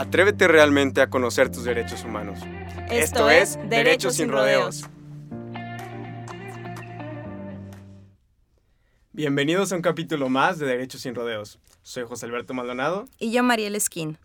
Atrévete 0.00 0.48
realmente 0.48 1.02
a 1.02 1.10
conocer 1.10 1.50
tus 1.50 1.64
derechos 1.64 2.04
humanos. 2.04 2.38
Esto, 2.90 3.28
es 3.28 3.58
Derechos 3.68 4.16
sin 4.16 4.30
rodeos. 4.30 4.88
Bienvenidos 9.12 9.70
a 9.72 9.76
un 9.76 9.82
capítulo 9.82 10.30
más 10.30 10.58
de 10.58 10.64
Derechos 10.64 11.02
sin 11.02 11.14
rodeos. 11.14 11.58
Soy 11.82 12.04
José 12.04 12.24
Alberto 12.24 12.54
Maldonado. 12.54 13.04
Y 13.18 13.30
yo, 13.30 13.42
Mariel 13.42 13.76
Esquín. 13.76 14.16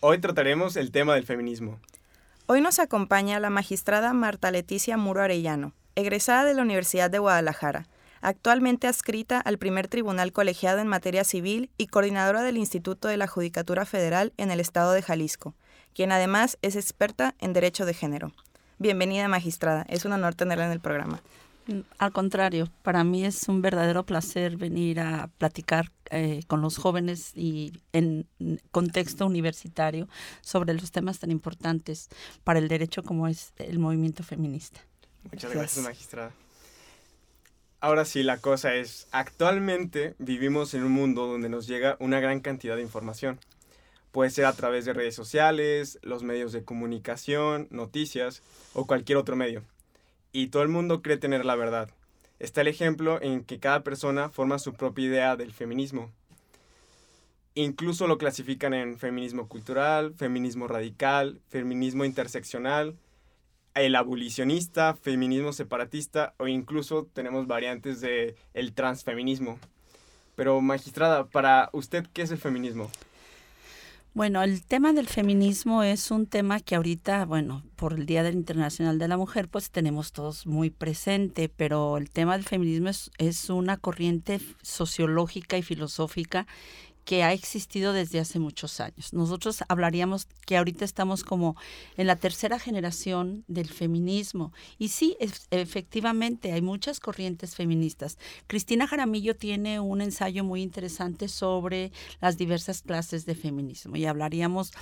Hoy 0.00 0.18
trataremos 0.18 0.74
el 0.74 0.90
tema 0.90 1.14
del 1.14 1.22
feminismo. 1.22 1.78
Hoy 2.46 2.60
nos 2.60 2.80
acompaña 2.80 3.38
la 3.38 3.50
magistrada 3.50 4.12
Marta 4.14 4.50
Leticia 4.50 4.96
Muro 4.96 5.22
Arellano, 5.22 5.74
egresada 5.94 6.44
de 6.44 6.54
la 6.54 6.62
Universidad 6.62 7.08
de 7.08 7.20
Guadalajara, 7.20 7.86
actualmente 8.24 8.86
adscrita 8.86 9.38
al 9.38 9.58
primer 9.58 9.86
tribunal 9.86 10.32
colegiado 10.32 10.80
en 10.80 10.88
materia 10.88 11.24
civil 11.24 11.70
y 11.76 11.88
coordinadora 11.88 12.42
del 12.42 12.56
Instituto 12.56 13.06
de 13.06 13.18
la 13.18 13.28
Judicatura 13.28 13.84
Federal 13.84 14.32
en 14.38 14.50
el 14.50 14.60
estado 14.60 14.92
de 14.92 15.02
Jalisco, 15.02 15.54
quien 15.94 16.10
además 16.10 16.58
es 16.62 16.74
experta 16.74 17.34
en 17.38 17.52
derecho 17.52 17.84
de 17.84 17.92
género. 17.92 18.32
Bienvenida, 18.78 19.28
magistrada. 19.28 19.84
Es 19.88 20.06
un 20.06 20.12
honor 20.12 20.34
tenerla 20.34 20.66
en 20.66 20.72
el 20.72 20.80
programa. 20.80 21.20
Al 21.98 22.12
contrario, 22.12 22.70
para 22.82 23.04
mí 23.04 23.24
es 23.24 23.48
un 23.48 23.62
verdadero 23.62 24.04
placer 24.04 24.56
venir 24.56 25.00
a 25.00 25.30
platicar 25.38 25.90
eh, 26.10 26.42
con 26.46 26.60
los 26.60 26.76
jóvenes 26.76 27.32
y 27.34 27.72
en 27.92 28.26
contexto 28.70 29.26
universitario 29.26 30.08
sobre 30.40 30.74
los 30.74 30.92
temas 30.92 31.18
tan 31.18 31.30
importantes 31.30 32.08
para 32.42 32.58
el 32.58 32.68
derecho 32.68 33.02
como 33.02 33.28
es 33.28 33.52
el 33.56 33.78
movimiento 33.78 34.22
feminista. 34.22 34.80
Muchas 35.30 35.52
gracias, 35.52 35.84
magistrada. 35.84 36.32
Ahora 37.84 38.06
sí, 38.06 38.22
la 38.22 38.38
cosa 38.38 38.76
es, 38.76 39.08
actualmente 39.12 40.14
vivimos 40.18 40.72
en 40.72 40.84
un 40.84 40.92
mundo 40.92 41.26
donde 41.26 41.50
nos 41.50 41.66
llega 41.66 41.98
una 42.00 42.18
gran 42.18 42.40
cantidad 42.40 42.76
de 42.76 42.82
información. 42.82 43.38
Puede 44.10 44.30
ser 44.30 44.46
a 44.46 44.54
través 44.54 44.86
de 44.86 44.94
redes 44.94 45.14
sociales, 45.14 45.98
los 46.00 46.22
medios 46.22 46.52
de 46.52 46.64
comunicación, 46.64 47.68
noticias 47.68 48.40
o 48.72 48.86
cualquier 48.86 49.18
otro 49.18 49.36
medio 49.36 49.64
y 50.32 50.46
todo 50.46 50.62
el 50.62 50.70
mundo 50.70 51.02
cree 51.02 51.18
tener 51.18 51.44
la 51.44 51.56
verdad. 51.56 51.90
Está 52.38 52.62
el 52.62 52.68
ejemplo 52.68 53.20
en 53.20 53.44
que 53.44 53.60
cada 53.60 53.84
persona 53.84 54.30
forma 54.30 54.58
su 54.58 54.72
propia 54.72 55.04
idea 55.04 55.36
del 55.36 55.52
feminismo. 55.52 56.10
Incluso 57.54 58.06
lo 58.06 58.16
clasifican 58.16 58.72
en 58.72 58.98
feminismo 58.98 59.46
cultural, 59.46 60.14
feminismo 60.14 60.68
radical, 60.68 61.38
feminismo 61.50 62.06
interseccional, 62.06 62.96
el 63.74 63.96
abolicionista, 63.96 64.94
feminismo 64.94 65.52
separatista 65.52 66.34
o 66.38 66.46
incluso 66.48 67.08
tenemos 67.12 67.46
variantes 67.46 68.00
de 68.00 68.36
el 68.54 68.72
transfeminismo. 68.72 69.58
Pero 70.36 70.60
magistrada, 70.60 71.26
para 71.26 71.70
usted, 71.72 72.06
¿qué 72.12 72.22
es 72.22 72.30
el 72.30 72.38
feminismo? 72.38 72.90
Bueno, 74.14 74.44
el 74.44 74.62
tema 74.62 74.92
del 74.92 75.08
feminismo 75.08 75.82
es 75.82 76.12
un 76.12 76.26
tema 76.26 76.60
que 76.60 76.76
ahorita, 76.76 77.24
bueno, 77.24 77.64
por 77.74 77.94
el 77.94 78.06
Día 78.06 78.22
del 78.22 78.36
Internacional 78.36 78.96
de 78.96 79.08
la 79.08 79.16
Mujer, 79.16 79.48
pues 79.48 79.72
tenemos 79.72 80.12
todos 80.12 80.46
muy 80.46 80.70
presente, 80.70 81.48
pero 81.48 81.96
el 81.96 82.10
tema 82.10 82.34
del 82.36 82.46
feminismo 82.46 82.90
es, 82.90 83.10
es 83.18 83.50
una 83.50 83.76
corriente 83.76 84.40
sociológica 84.62 85.58
y 85.58 85.62
filosófica 85.62 86.46
que 87.04 87.22
ha 87.22 87.32
existido 87.32 87.92
desde 87.92 88.18
hace 88.18 88.38
muchos 88.38 88.80
años. 88.80 89.12
Nosotros 89.12 89.62
hablaríamos 89.68 90.26
que 90.46 90.56
ahorita 90.56 90.84
estamos 90.84 91.22
como 91.24 91.56
en 91.96 92.06
la 92.06 92.16
tercera 92.16 92.58
generación 92.58 93.44
del 93.46 93.68
feminismo. 93.68 94.52
Y 94.78 94.88
sí, 94.88 95.16
efectivamente, 95.50 96.52
hay 96.52 96.62
muchas 96.62 97.00
corrientes 97.00 97.54
feministas. 97.54 98.18
Cristina 98.46 98.86
Jaramillo 98.86 99.36
tiene 99.36 99.80
un 99.80 100.00
ensayo 100.00 100.44
muy 100.44 100.62
interesante 100.62 101.28
sobre 101.28 101.92
las 102.20 102.36
diversas 102.36 102.82
clases 102.82 103.26
de 103.26 103.34
feminismo. 103.34 103.96
Y 103.96 104.06
hablaríamos, 104.06 104.72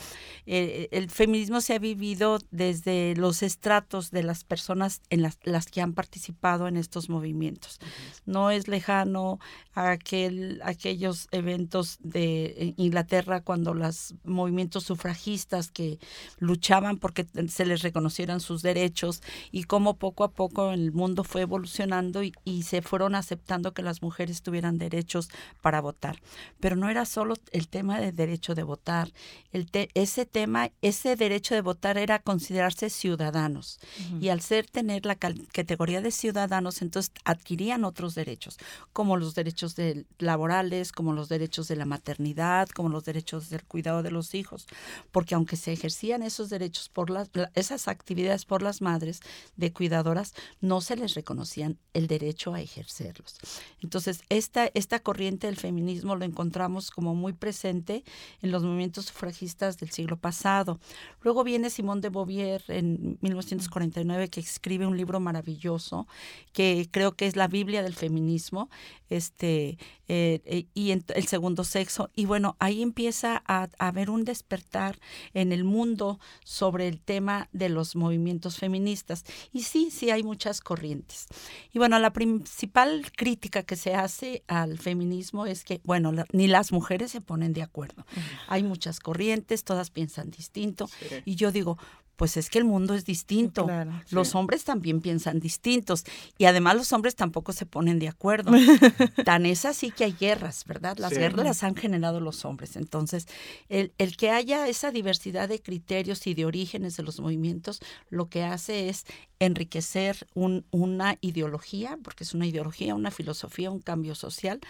eh, 0.46 0.88
el 0.92 1.10
feminismo 1.10 1.60
se 1.60 1.74
ha 1.74 1.78
vivido 1.78 2.38
desde 2.50 3.14
los 3.16 3.42
estratos 3.42 4.10
de 4.10 4.22
las 4.22 4.44
personas 4.44 5.02
en 5.10 5.22
las, 5.22 5.38
las 5.44 5.66
que 5.66 5.80
han 5.80 5.94
participado 5.94 6.68
en 6.68 6.76
estos 6.76 7.08
movimientos. 7.08 7.80
No 8.26 8.50
es 8.50 8.68
lejano 8.68 9.38
a 9.74 9.90
aquel, 9.90 10.60
aquellos 10.64 11.28
eventos 11.32 11.98
de 12.12 12.44
eh, 12.44 12.74
Inglaterra 12.76 13.42
cuando 13.42 13.74
los 13.74 14.14
movimientos 14.24 14.84
sufragistas 14.84 15.70
que 15.70 15.98
luchaban 16.38 16.98
porque 16.98 17.26
se 17.48 17.66
les 17.66 17.82
reconocieran 17.82 18.40
sus 18.40 18.62
derechos 18.62 19.22
y 19.50 19.64
cómo 19.64 19.96
poco 19.96 20.24
a 20.24 20.32
poco 20.32 20.72
el 20.72 20.92
mundo 20.92 21.24
fue 21.24 21.42
evolucionando 21.42 22.22
y, 22.22 22.32
se 22.62 22.80
fueron 22.80 23.14
aceptando 23.14 23.74
que 23.74 23.82
las 23.82 24.02
mujeres 24.02 24.42
tuvieran 24.42 24.78
derechos 24.78 25.28
para 25.62 25.80
votar. 25.80 26.20
Pero 26.60 26.76
no 26.76 26.88
era 26.88 27.04
solo 27.04 27.34
el 27.50 27.68
tema 27.68 28.00
del 28.00 28.14
derecho 28.14 28.54
de 28.54 28.62
votar, 28.62 29.12
el 29.52 29.68
ese 29.94 30.26
tema, 30.26 30.70
ese 30.80 31.16
derecho 31.16 31.54
de 31.54 31.60
votar 31.60 31.98
era 31.98 32.20
considerarse 32.20 32.90
ciudadanos 32.90 33.80
y 34.20 34.28
al 34.28 34.40
ser 34.40 34.66
tener 34.66 35.06
la 35.06 35.16
categoría 35.16 36.00
de 36.00 36.10
ciudadanos, 36.10 36.82
entonces 36.82 37.12
adquirían 37.24 37.84
otros 37.84 38.14
derechos, 38.14 38.58
como 38.92 39.16
los 39.16 39.34
derechos 39.34 39.74
de, 39.76 40.06
laborales, 40.18 40.92
como 40.92 41.12
los 41.12 41.28
derechos 41.28 41.68
de 41.68 41.76
la 41.76 41.84
maternidad, 41.84 42.01
como 42.74 42.88
los 42.88 43.04
derechos 43.04 43.50
del 43.50 43.64
cuidado 43.64 44.02
de 44.02 44.10
los 44.10 44.34
hijos, 44.34 44.66
porque 45.10 45.34
aunque 45.34 45.56
se 45.56 45.72
ejercían 45.72 46.22
esos 46.22 46.50
derechos 46.50 46.88
por 46.88 47.10
las, 47.10 47.30
esas 47.54 47.88
actividades 47.88 48.44
por 48.44 48.62
las 48.62 48.80
madres 48.80 49.20
de 49.56 49.72
cuidadoras, 49.72 50.34
no 50.60 50.80
se 50.80 50.96
les 50.96 51.14
reconocían 51.14 51.78
el 51.94 52.06
derecho 52.06 52.54
a 52.54 52.60
ejercerlos. 52.60 53.38
Entonces, 53.80 54.22
esta, 54.28 54.70
esta 54.74 54.98
corriente 55.00 55.46
del 55.46 55.56
feminismo 55.56 56.16
lo 56.16 56.24
encontramos 56.24 56.90
como 56.90 57.14
muy 57.14 57.32
presente 57.32 58.04
en 58.42 58.50
los 58.50 58.62
movimientos 58.62 59.06
sufragistas 59.06 59.78
del 59.78 59.90
siglo 59.90 60.16
pasado. 60.16 60.80
Luego 61.22 61.44
viene 61.44 61.70
Simón 61.70 62.00
de 62.00 62.08
Beauvoir 62.08 62.62
en 62.68 63.18
1949 63.20 64.28
que 64.28 64.40
escribe 64.40 64.86
un 64.86 64.96
libro 64.96 65.20
maravilloso 65.20 66.06
que 66.52 66.88
creo 66.90 67.12
que 67.12 67.26
es 67.26 67.36
la 67.36 67.48
Biblia 67.48 67.82
del 67.82 67.94
feminismo, 67.94 68.68
este 69.08 69.78
eh, 70.08 70.40
eh, 70.44 70.66
y 70.74 70.90
el 70.90 71.26
segundo 71.26 71.64
sexo. 71.64 71.91
Y 72.14 72.26
bueno, 72.26 72.56
ahí 72.58 72.82
empieza 72.82 73.42
a, 73.46 73.68
haber 73.78 74.10
un 74.10 74.24
despertar 74.24 74.98
en 75.34 75.52
el 75.52 75.64
mundo 75.64 76.18
sobre 76.44 76.88
el 76.88 77.00
tema 77.00 77.48
de 77.52 77.68
los 77.68 77.96
movimientos 77.96 78.58
feministas. 78.58 79.24
Y 79.52 79.62
sí, 79.62 79.90
sí 79.90 80.10
hay 80.10 80.22
muchas 80.22 80.60
corrientes. 80.60 81.26
Y 81.72 81.78
bueno, 81.78 81.98
la 81.98 82.12
principal 82.12 83.10
crítica 83.16 83.62
que 83.62 83.76
se 83.76 83.94
hace 83.94 84.44
al 84.46 84.78
feminismo 84.78 85.46
es 85.46 85.64
que, 85.64 85.80
bueno, 85.84 86.12
ni 86.32 86.46
las 86.46 86.72
mujeres 86.72 87.10
se 87.10 87.20
ponen 87.20 87.52
de 87.52 87.62
acuerdo. 87.62 88.04
Hay 88.48 88.62
muchas 88.62 89.00
corrientes, 89.00 89.64
todas 89.64 89.90
piensan 89.90 90.30
distinto. 90.30 90.88
Y 91.24 91.36
yo 91.36 91.52
digo, 91.52 91.78
pues 92.22 92.36
es 92.36 92.50
que 92.50 92.60
el 92.60 92.64
mundo 92.64 92.94
es 92.94 93.04
distinto. 93.04 93.66
los 94.10 94.36
hombres 94.36 94.62
también 94.62 95.00
piensan 95.00 95.40
distintos 95.40 96.04
y 96.38 96.44
además 96.44 96.76
los 96.76 96.92
hombres 96.92 97.16
tampoco 97.16 97.52
se 97.52 97.66
ponen 97.66 97.98
de 97.98 98.06
acuerdo. 98.06 98.52
Tan 99.24 99.44
es 99.44 99.64
así 99.64 99.90
que 99.90 100.04
hay 100.04 100.12
guerras, 100.12 100.64
¿verdad? 100.64 100.98
Las 100.98 101.14
guerras 101.14 101.44
las 101.44 101.64
han 101.64 101.74
generado 101.74 102.20
los 102.20 102.44
hombres. 102.44 102.76
Entonces, 102.76 103.26
el, 103.68 103.92
el, 103.98 104.16
que 104.16 104.30
haya 104.30 104.68
esa 104.68 104.92
diversidad 104.92 105.48
de 105.48 105.60
criterios 105.60 106.24
y 106.28 106.34
de 106.34 106.44
orígenes 106.44 106.96
de 106.96 107.02
los 107.02 107.18
movimientos, 107.18 107.80
lo 108.08 108.28
que 108.28 108.44
hace 108.44 108.88
es 108.88 109.04
enriquecer 109.46 110.26
un, 110.34 110.64
una 110.70 111.18
ideología, 111.20 111.98
porque 112.02 112.24
es 112.24 112.34
una 112.34 112.46
ideología, 112.46 112.94
una 112.94 113.10
filosofía, 113.10 113.70
un 113.70 113.80
cambio 113.80 114.14
social, 114.14 114.60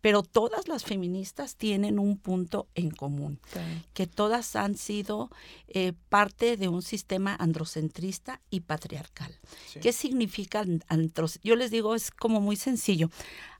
pero 0.00 0.22
todas 0.22 0.68
las 0.68 0.84
feministas 0.84 1.56
tienen 1.56 1.98
un 1.98 2.16
punto 2.16 2.66
en 2.74 2.90
común, 2.90 3.40
que 3.94 4.06
todas 4.06 4.56
han 4.56 4.76
sido 4.76 5.30
eh, 5.68 5.92
parte 6.08 6.56
de 6.56 6.68
un 6.68 6.82
sistema 6.82 7.36
androcentrista 7.38 8.40
y 8.50 8.60
patriarcal. 8.60 9.38
¿Qué 9.80 9.92
significa 9.92 10.60
androcentrista? 10.88 11.40
Yo 11.42 11.56
les 11.56 11.70
digo, 11.70 11.94
es 11.94 12.10
como 12.10 12.40
muy 12.40 12.56
sencillo. 12.56 13.10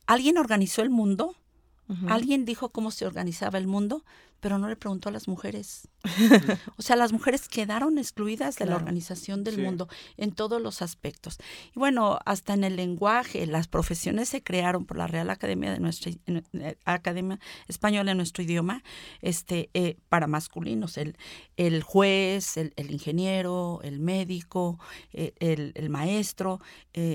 ¿Alguien 0.06 0.38
organizó 0.38 0.82
el 0.82 0.90
mundo? 0.90 1.34
¿Alguien 2.08 2.46
dijo 2.46 2.70
cómo 2.70 2.90
se 2.90 3.04
organizaba 3.04 3.58
el 3.58 3.66
mundo? 3.66 4.02
Pero 4.42 4.58
no 4.58 4.68
le 4.68 4.74
preguntó 4.74 5.08
a 5.08 5.12
las 5.12 5.28
mujeres. 5.28 5.88
o 6.76 6.82
sea, 6.82 6.96
las 6.96 7.12
mujeres 7.12 7.48
quedaron 7.48 7.96
excluidas 7.96 8.56
de 8.56 8.66
la 8.66 8.74
organización 8.74 9.44
del 9.44 9.62
mundo 9.62 9.88
en 10.16 10.32
todos 10.32 10.60
los 10.60 10.82
aspectos. 10.82 11.38
Y 11.76 11.78
bueno, 11.78 12.18
hasta 12.26 12.54
en 12.54 12.64
el 12.64 12.74
lenguaje, 12.74 13.46
las 13.46 13.68
profesiones 13.68 14.28
se 14.30 14.42
crearon 14.42 14.84
por 14.84 14.96
la 14.96 15.06
Real 15.06 15.30
Academia 15.30 15.70
de 15.70 15.78
nuestra 15.78 16.10
eh, 16.26 16.76
Academia 16.84 17.38
Española 17.68 18.10
en 18.10 18.16
nuestro 18.16 18.42
idioma, 18.42 18.82
este, 19.20 19.70
eh, 19.74 19.96
para 20.08 20.26
masculinos, 20.26 20.98
el, 20.98 21.16
el 21.56 21.84
juez, 21.84 22.56
el, 22.56 22.72
ingeniero, 22.90 23.78
el 23.84 24.00
médico, 24.00 24.80
eh, 25.12 25.34
el, 25.38 25.88
maestro. 25.88 26.60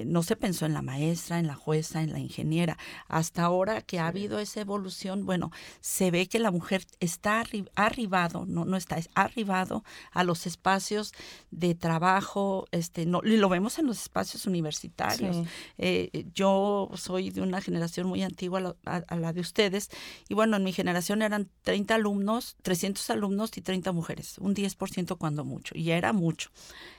no 0.06 0.24
se 0.24 0.38
pensó 0.38 0.66
en 0.66 0.74
la 0.74 0.82
maestra, 0.82 1.40
en 1.40 1.48
la 1.48 1.56
jueza, 1.56 2.02
en 2.02 2.14
la 2.14 2.20
ingeniera. 2.20 2.78
Hasta 3.10 3.44
ahora 3.44 3.82
que 3.82 4.00
ha 4.00 4.08
habido 4.08 4.40
esa 4.40 4.62
evolución, 4.62 5.26
bueno, 5.26 5.52
se 5.82 6.10
ve 6.10 6.28
que 6.28 6.40
la 6.40 6.52
mujer 6.52 6.86
está 7.18 7.44
arribado, 7.76 8.46
no, 8.46 8.64
no 8.64 8.78
está, 8.78 8.98
es 8.98 9.10
arribado 9.16 9.84
a 10.12 10.24
los 10.24 10.46
espacios 10.46 11.14
de 11.52 11.74
trabajo, 11.74 12.68
este, 12.72 13.06
no, 13.06 13.22
y 13.24 13.38
lo 13.38 13.50
vemos 13.50 13.80
en 13.80 13.88
los 13.88 14.02
espacios 14.02 14.46
universitarios. 14.46 15.46
Eh, 15.78 16.26
yo 16.34 16.90
soy 16.94 17.32
de 17.32 17.42
una 17.42 17.60
generación 17.60 18.08
muy 18.08 18.22
antigua 18.22 18.76
a 18.86 19.16
la, 19.16 19.34
de 19.34 19.42
ustedes, 19.42 19.90
y 20.30 20.36
bueno, 20.36 20.58
en 20.58 20.64
mi 20.64 20.74
generación 20.74 21.22
eran 21.22 21.50
30 21.64 21.96
alumnos, 21.96 22.56
300 22.62 23.10
alumnos 23.10 23.58
y 23.58 23.62
30 23.62 23.92
mujeres, 23.92 24.38
un 24.38 24.54
10% 24.54 25.18
cuando 25.18 25.44
mucho, 25.44 25.74
y 25.76 25.92
era 25.92 26.14
mucho. 26.14 26.52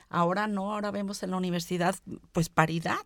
Ahora 0.09 0.47
no, 0.47 0.73
ahora 0.73 0.89
vemos 0.89 1.21
en 1.21 1.31
la 1.31 1.37
universidad 1.37 1.95
pues 2.31 2.49
paridad. 2.49 2.97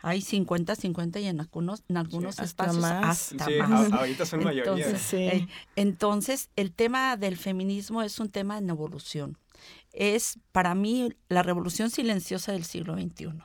Hay 0.00 0.20
50, 0.20 0.76
50 0.76 1.20
y 1.20 1.26
en 1.26 1.40
algunos, 1.40 1.82
en 1.88 1.96
algunos 1.96 2.38
espacios 2.38 2.84
hasta 2.84 3.48
más. 3.66 3.92
ahorita 3.92 4.26
son 4.26 4.44
mayoría. 4.44 4.70
Entonces, 4.70 5.14
eh, 5.14 5.48
entonces, 5.76 6.50
el 6.56 6.72
tema 6.72 7.16
del 7.16 7.38
feminismo 7.38 8.02
es 8.02 8.20
un 8.20 8.28
tema 8.28 8.58
en 8.58 8.68
evolución. 8.68 9.38
Es 9.92 10.38
para 10.52 10.74
mí 10.74 11.14
la 11.28 11.42
revolución 11.42 11.90
silenciosa 11.90 12.52
del 12.52 12.64
siglo 12.64 12.94
XXI. 12.94 13.42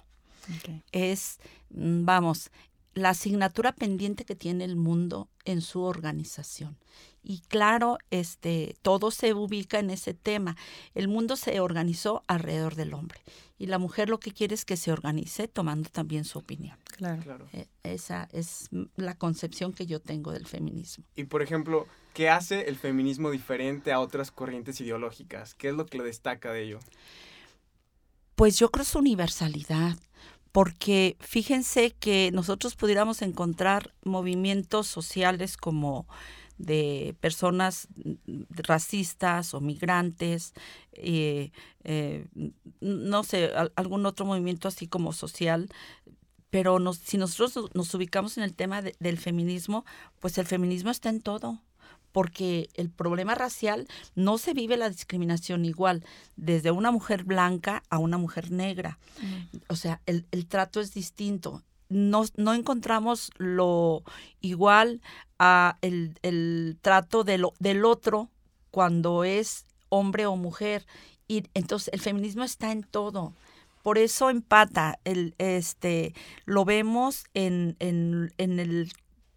Es, 0.92 1.40
mm, 1.70 2.04
vamos, 2.06 2.52
la 2.96 3.10
asignatura 3.10 3.74
pendiente 3.74 4.26
que 4.26 4.36
tiene 4.36 4.64
el 4.64 4.76
mundo 4.76 5.30
en 5.44 5.62
su 5.62 5.84
organización. 5.84 6.78
Y 7.22 7.42
claro, 7.42 7.98
este, 8.10 8.76
todo 8.82 9.12
se 9.12 9.34
ubica 9.34 9.80
en 9.80 9.90
ese 9.90 10.14
tema. 10.14 10.56
El 10.94 11.08
mundo 11.08 11.36
se 11.36 11.60
organizó 11.60 12.24
alrededor 12.28 12.76
del 12.76 12.94
hombre 12.94 13.20
y 13.58 13.66
la 13.68 13.80
mujer 13.80 14.10
lo 14.10 14.20
que 14.20 14.32
quiere 14.32 14.56
es 14.56 14.64
que 14.64 14.78
se 14.78 14.92
organice 14.92 15.48
tomando 15.48 15.90
también 15.90 16.24
su 16.24 16.40
opinión. 16.40 16.78
Claro. 16.98 17.48
E, 17.52 17.68
esa 17.84 18.30
es 18.32 18.70
la 18.96 19.16
concepción 19.18 19.74
que 19.74 19.86
yo 19.86 20.00
tengo 20.00 20.32
del 20.32 20.46
feminismo. 20.46 21.04
Y 21.16 21.26
por 21.26 21.42
ejemplo, 21.42 21.88
¿qué 22.14 22.30
hace 22.30 22.70
el 22.70 22.78
feminismo 22.78 23.32
diferente 23.32 23.92
a 23.92 24.00
otras 24.00 24.32
corrientes 24.32 24.80
ideológicas? 24.80 25.56
¿Qué 25.56 25.70
es 25.70 25.74
lo 25.74 25.86
que 25.86 25.98
le 25.98 26.06
destaca 26.06 26.54
de 26.54 26.64
ello? 26.64 26.80
Pues 28.36 28.60
yo 28.60 28.70
creo 28.70 28.86
su 28.86 29.00
universalidad 29.00 29.98
porque 30.56 31.18
fíjense 31.20 31.92
que 31.92 32.32
nosotros 32.32 32.78
pudiéramos 32.78 33.22
encontrar 33.22 33.94
movimientos 34.06 34.88
sociales 34.88 35.58
como 35.58 36.08
de 36.58 37.14
personas 37.20 37.90
racistas 38.50 39.54
o 39.54 39.60
migrantes, 39.60 40.54
eh, 40.94 41.52
eh, 41.84 42.26
no 42.80 43.26
sé, 43.26 43.52
algún 43.76 44.06
otro 44.06 44.26
movimiento 44.26 44.70
así 44.70 44.88
como 44.88 45.12
social, 45.12 45.68
pero 46.52 46.80
si 46.94 47.18
nosotros 47.18 47.72
nos 47.74 47.94
ubicamos 47.94 48.38
en 48.38 48.46
el 48.46 48.56
tema 48.56 48.82
del 48.82 49.18
feminismo, 49.18 49.84
pues 50.22 50.38
el 50.38 50.46
feminismo 50.46 50.90
está 50.90 51.10
en 51.10 51.20
todo 51.20 51.65
porque 52.16 52.70
el 52.76 52.90
problema 52.90 53.36
racial 53.36 53.90
no 54.16 54.38
se 54.38 54.54
vive 54.54 54.78
la 54.78 54.90
discriminación 54.90 55.66
igual 55.66 56.06
desde 56.38 56.72
una 56.72 56.90
mujer 56.90 57.26
blanca 57.26 57.84
a 57.90 57.98
una 57.98 58.18
mujer 58.18 58.52
negra. 58.52 59.00
O 59.68 59.76
sea, 59.76 60.00
el, 60.06 60.26
el, 60.32 60.46
trato 60.46 60.80
es 60.80 60.94
distinto 60.94 61.62
no, 61.90 62.24
no 62.38 62.54
encontramos 62.54 63.32
lo 63.36 64.04
igual 64.40 65.02
a 65.40 65.78
el, 65.82 66.18
el 66.22 66.78
trato 66.82 67.26
de 67.26 67.38
lo, 67.38 67.54
del 67.60 67.84
otro 67.84 68.30
cuando 68.72 69.26
es 69.26 69.66
hombre 69.90 70.26
o 70.26 70.38
mujer. 70.38 70.86
Y 71.28 71.44
entonces 71.54 71.94
el 71.94 72.00
feminismo 72.00 72.46
está 72.46 72.72
en 72.72 72.84
todo. 72.84 73.34
Por 73.84 73.98
eso 73.98 74.30
empata, 74.30 75.00
el, 75.04 75.36
este, 75.38 76.14
lo 76.46 76.64
vemos 76.64 77.26
en, 77.34 77.76
en, 77.80 78.34
en 78.38 78.62
el 78.62 78.94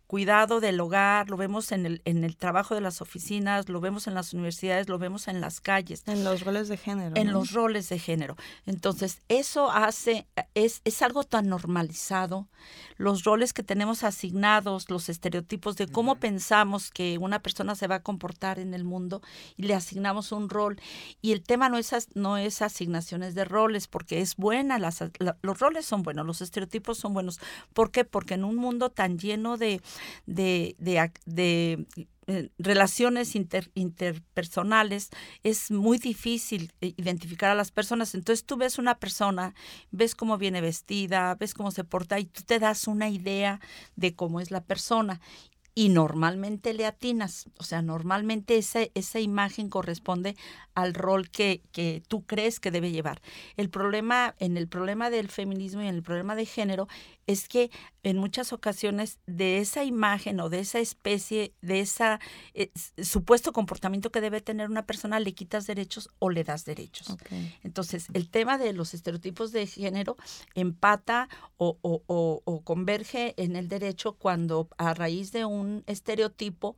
cuidado 0.08 0.60
del 0.60 0.80
hogar, 0.80 1.28
lo 1.28 1.36
vemos 1.36 1.70
en 1.70 1.84
el, 1.84 2.02
en 2.06 2.24
el 2.24 2.36
trabajo 2.38 2.74
de 2.74 2.80
las 2.80 3.02
oficinas, 3.02 3.68
lo 3.68 3.78
vemos 3.78 4.06
en 4.06 4.14
las 4.14 4.32
universidades, 4.32 4.88
lo 4.88 4.98
vemos 4.98 5.28
en 5.28 5.42
las 5.42 5.60
calles. 5.60 6.02
En 6.06 6.24
los 6.24 6.44
roles 6.44 6.68
de 6.68 6.78
género. 6.78 7.14
En 7.14 7.30
los 7.30 7.52
roles 7.52 7.90
de 7.90 7.98
género. 7.98 8.34
Entonces, 8.64 9.20
eso 9.28 9.70
hace, 9.70 10.26
es, 10.54 10.80
es 10.84 11.02
algo 11.02 11.24
tan 11.24 11.50
normalizado, 11.50 12.48
los 12.96 13.24
roles 13.24 13.52
que 13.52 13.62
tenemos 13.62 14.02
asignados, 14.02 14.88
los 14.88 15.10
estereotipos 15.10 15.76
de 15.76 15.86
cómo 15.86 16.16
pensamos 16.16 16.90
que 16.90 17.18
una 17.18 17.40
persona 17.40 17.74
se 17.74 17.86
va 17.86 17.96
a 17.96 18.02
comportar 18.02 18.58
en 18.58 18.72
el 18.72 18.84
mundo 18.84 19.20
y 19.56 19.64
le 19.64 19.74
asignamos 19.74 20.32
un 20.32 20.48
rol. 20.48 20.80
Y 21.20 21.32
el 21.32 21.42
tema 21.42 21.68
no 21.68 21.76
es, 21.76 22.08
no 22.14 22.38
es 22.38 22.62
asignaciones 22.62 23.34
de 23.34 23.44
roles, 23.44 23.88
porque 23.88 24.22
es 24.22 24.36
buena, 24.36 24.78
las, 24.78 25.04
los 25.42 25.58
roles 25.58 25.84
son 25.84 26.02
buenos, 26.02 26.26
los 26.26 26.40
estereotipos 26.40 26.96
son 26.96 27.12
buenos. 27.12 27.40
¿Por 27.74 27.90
qué? 27.90 28.06
Porque 28.06 28.34
en 28.34 28.44
un 28.44 28.56
mundo 28.56 28.88
tan 28.90 29.18
lleno 29.18 29.58
de 29.58 29.82
de, 30.26 30.76
de, 30.78 31.86
eh, 32.26 32.50
relaciones 32.58 33.34
interpersonales, 33.34 35.08
es 35.42 35.70
muy 35.70 35.98
difícil 35.98 36.72
eh, 36.80 36.92
identificar 36.96 37.50
a 37.50 37.54
las 37.54 37.70
personas. 37.70 38.14
Entonces 38.14 38.44
tú 38.44 38.56
ves 38.56 38.78
una 38.78 38.98
persona, 38.98 39.54
ves 39.90 40.14
cómo 40.14 40.36
viene 40.36 40.60
vestida, 40.60 41.34
ves 41.36 41.54
cómo 41.54 41.70
se 41.70 41.84
porta 41.84 42.18
y 42.18 42.26
tú 42.26 42.42
te 42.42 42.58
das 42.58 42.86
una 42.86 43.08
idea 43.08 43.60
de 43.96 44.14
cómo 44.14 44.40
es 44.40 44.50
la 44.50 44.62
persona 44.62 45.20
y 45.78 45.90
normalmente 45.90 46.74
le 46.74 46.86
atinas, 46.86 47.48
o 47.56 47.62
sea, 47.62 47.82
normalmente 47.82 48.56
esa, 48.56 48.80
esa 48.94 49.20
imagen 49.20 49.70
corresponde 49.70 50.34
al 50.74 50.92
rol 50.92 51.30
que, 51.30 51.62
que, 51.70 52.02
tú 52.08 52.26
crees 52.26 52.58
que 52.58 52.72
debe 52.72 52.90
llevar. 52.90 53.22
El 53.56 53.70
problema, 53.70 54.34
en 54.40 54.56
el 54.56 54.66
problema 54.66 55.08
del 55.08 55.28
feminismo 55.28 55.80
y 55.82 55.86
en 55.86 55.94
el 55.94 56.02
problema 56.02 56.34
de 56.34 56.46
género, 56.46 56.88
es 57.28 57.46
que 57.46 57.70
en 58.02 58.16
muchas 58.16 58.52
ocasiones 58.52 59.18
de 59.26 59.58
esa 59.58 59.84
imagen 59.84 60.40
o 60.40 60.48
de 60.48 60.60
esa 60.60 60.78
especie, 60.78 61.54
de 61.62 61.80
ese 61.80 62.18
eh, 62.54 62.70
supuesto 63.02 63.52
comportamiento 63.52 64.10
que 64.10 64.20
debe 64.20 64.40
tener 64.40 64.70
una 64.70 64.86
persona, 64.86 65.20
le 65.20 65.34
quitas 65.34 65.66
derechos 65.66 66.10
o 66.18 66.30
le 66.30 66.44
das 66.44 66.64
derechos. 66.64 67.16
Entonces, 67.62 68.06
el 68.12 68.28
tema 68.28 68.58
de 68.58 68.72
los 68.72 68.94
estereotipos 68.94 69.52
de 69.52 69.66
género 69.66 70.16
empata 70.54 71.28
o, 71.56 71.78
o, 71.82 72.02
o, 72.44 72.60
converge 72.62 73.34
en 73.36 73.56
el 73.56 73.68
derecho 73.68 74.14
cuando 74.14 74.68
a 74.78 74.94
raíz 74.94 75.32
de 75.32 75.44
un 75.44 75.82
estereotipo 75.86 76.76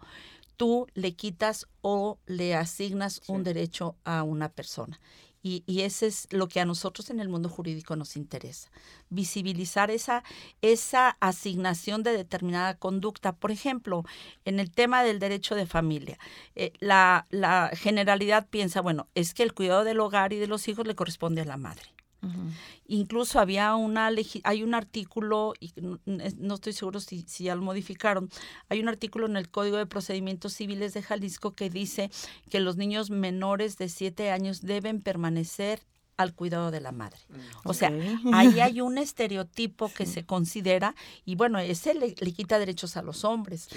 tú 0.57 0.87
le 0.95 1.15
quitas 1.15 1.67
o 1.81 2.19
le 2.27 2.55
asignas 2.55 3.23
un 3.29 3.45
derecho 3.45 3.97
a 4.05 4.23
una 4.23 4.51
persona. 4.51 5.01
Y, 5.43 5.64
y 5.67 5.83
ese 5.83 6.07
es 6.07 6.29
lo 6.31 6.49
que 6.49 6.61
a 6.61 6.64
nosotros 6.67 7.11
en 7.11 7.19
el 7.21 7.29
mundo 7.29 7.49
jurídico 7.49 7.97
nos 7.97 8.17
interesa, 8.17 8.71
visibilizar 9.09 9.91
esa, 9.91 10.23
esa 10.61 11.17
asignación 11.21 12.03
de 12.03 12.12
determinada 12.12 12.76
conducta. 12.76 13.33
Por 13.33 13.50
ejemplo, 13.50 14.05
en 14.45 14.61
el 14.61 14.71
tema 14.71 15.03
del 15.03 15.19
derecho 15.19 15.55
de 15.55 15.67
familia, 15.67 16.19
eh, 16.57 16.73
la, 16.81 17.26
la 17.31 17.71
generalidad 17.75 18.49
piensa, 18.49 18.81
bueno, 18.83 19.09
es 19.14 19.33
que 19.33 19.43
el 19.43 19.55
cuidado 19.55 19.85
del 19.85 20.00
hogar 20.00 20.33
y 20.33 20.38
de 20.38 20.47
los 20.47 20.69
hijos 20.69 20.87
le 20.87 20.95
corresponde 20.95 21.41
a 21.41 21.47
la 21.47 21.57
madre. 21.57 21.88
Incluso 22.87 23.41
había 23.41 23.75
una 23.77 24.11
hay 24.45 24.62
un 24.62 24.75
artículo, 24.75 25.55
y 25.61 25.73
no 25.77 26.55
estoy 26.55 26.73
seguro 26.73 27.00
si, 27.00 27.23
si, 27.23 27.45
ya 27.45 27.55
lo 27.55 27.62
modificaron, 27.62 28.29
hay 28.69 28.81
un 28.81 28.89
artículo 28.89 29.27
en 29.27 29.37
el 29.37 29.49
Código 29.49 29.77
de 29.77 29.87
Procedimientos 29.87 30.53
Civiles 30.55 30.93
de 30.93 31.03
Jalisco 31.03 31.53
que 31.53 31.71
dice 31.71 32.11
que 32.50 32.61
los 32.61 32.77
niños 32.77 33.11
menores 33.11 33.79
de 33.79 33.89
7 33.89 34.31
años 34.31 34.61
deben 34.61 35.00
permanecer 35.00 35.81
al 36.21 36.35
cuidado 36.35 36.71
de 36.71 36.81
la 36.81 36.93
madre. 36.93 37.19
Mm, 37.31 37.35
o 37.65 37.73
sea, 37.73 37.91
ahí 38.35 38.61
hay 38.61 38.81
un 38.83 38.99
estereotipo 38.99 39.91
que 39.91 40.05
se 40.05 40.27
considera, 40.27 40.95
y 41.25 41.35
bueno, 41.35 41.59
ese 41.59 41.95
le, 41.95 42.15
quita 42.15 42.59
derechos 42.59 42.97
a 42.99 43.03
los 43.03 43.25
hombres. 43.25 43.69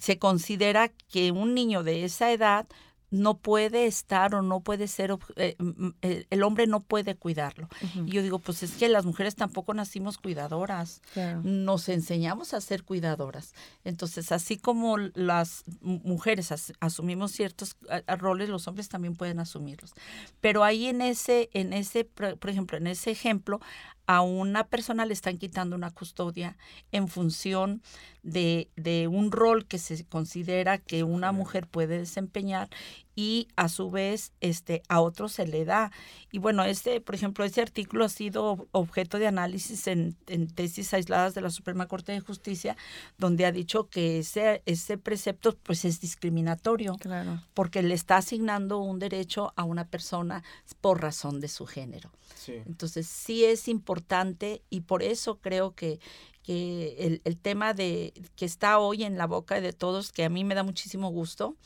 Se 0.00 0.18
considera 0.18 0.88
que 0.88 1.30
un 1.30 1.54
niño 1.54 1.84
de 1.84 2.04
esa 2.04 2.32
edad 2.32 2.66
no 3.12 3.36
puede 3.36 3.84
estar 3.86 4.34
o 4.34 4.40
no 4.40 4.60
puede 4.60 4.88
ser, 4.88 5.16
eh, 5.36 5.54
eh, 6.00 6.24
el 6.30 6.42
hombre 6.42 6.66
no 6.66 6.80
puede 6.80 7.14
cuidarlo. 7.14 7.68
Y 8.06 8.10
yo 8.10 8.22
digo, 8.22 8.38
pues 8.38 8.62
es 8.62 8.72
que 8.72 8.88
las 8.88 9.04
mujeres 9.04 9.36
tampoco 9.36 9.74
nacimos 9.74 10.16
cuidadoras, 10.16 11.02
nos 11.44 11.90
enseñamos 11.90 12.54
a 12.54 12.60
ser 12.60 12.84
cuidadoras. 12.84 13.54
Entonces, 13.84 14.32
así 14.32 14.56
como 14.56 14.96
las 14.98 15.64
mujeres 15.80 16.52
asumimos 16.80 17.32
ciertos 17.32 17.76
roles, 18.18 18.48
los 18.48 18.66
hombres 18.66 18.88
también 18.88 19.14
pueden 19.14 19.40
asumirlos. 19.40 19.92
Pero 20.40 20.64
ahí 20.64 20.86
en 20.86 21.02
ese, 21.02 21.50
en 21.52 21.74
ese, 21.74 22.04
por 22.04 22.48
ejemplo, 22.48 22.78
en 22.78 22.86
ese 22.86 23.10
ejemplo, 23.10 23.60
a 24.06 24.20
una 24.22 24.64
persona 24.64 25.06
le 25.06 25.12
están 25.12 25.38
quitando 25.38 25.76
una 25.76 25.90
custodia 25.90 26.56
en 26.90 27.08
función 27.08 27.82
de, 28.22 28.68
de, 28.76 29.08
un 29.08 29.32
rol 29.32 29.66
que 29.66 29.78
se 29.78 30.04
considera 30.04 30.78
que 30.78 31.02
una 31.02 31.32
mujer 31.32 31.66
puede 31.66 31.98
desempeñar 31.98 32.68
y 33.14 33.48
a 33.56 33.68
su 33.68 33.90
vez 33.90 34.32
este 34.40 34.82
a 34.88 35.00
otro 35.00 35.28
se 35.28 35.46
le 35.46 35.64
da 35.64 35.92
y 36.30 36.38
bueno 36.38 36.64
este 36.64 37.00
por 37.00 37.14
ejemplo 37.14 37.44
este 37.44 37.60
artículo 37.60 38.04
ha 38.04 38.08
sido 38.08 38.68
objeto 38.72 39.18
de 39.18 39.26
análisis 39.26 39.86
en, 39.86 40.16
en, 40.28 40.48
tesis 40.48 40.94
aisladas 40.94 41.34
de 41.34 41.42
la 41.42 41.50
Suprema 41.50 41.86
Corte 41.86 42.12
de 42.12 42.20
Justicia 42.20 42.76
donde 43.18 43.44
ha 43.44 43.52
dicho 43.52 43.88
que 43.88 44.20
ese 44.20 44.62
ese 44.64 44.96
precepto 44.96 45.56
pues 45.62 45.84
es 45.84 46.00
discriminatorio 46.00 46.96
claro. 46.96 47.42
porque 47.54 47.82
le 47.82 47.94
está 47.94 48.16
asignando 48.16 48.78
un 48.78 48.98
derecho 48.98 49.52
a 49.56 49.64
una 49.64 49.86
persona 49.86 50.42
por 50.80 51.02
razón 51.02 51.40
de 51.40 51.48
su 51.48 51.66
género 51.66 52.10
Sí. 52.34 52.54
entonces 52.66 53.06
sí 53.06 53.44
es 53.44 53.68
importante 53.68 54.62
y 54.70 54.80
por 54.80 55.02
eso 55.02 55.38
creo 55.38 55.74
que 55.74 56.00
que 56.42 56.96
el, 56.98 57.20
el 57.24 57.38
tema 57.38 57.72
de 57.72 58.12
que 58.34 58.46
está 58.46 58.80
hoy 58.80 59.04
en 59.04 59.16
la 59.16 59.26
boca 59.26 59.60
de 59.60 59.72
todos 59.72 60.10
que 60.10 60.24
a 60.24 60.28
mí 60.28 60.42
me 60.42 60.56
da 60.56 60.64
muchísimo 60.64 61.10
gusto 61.10 61.56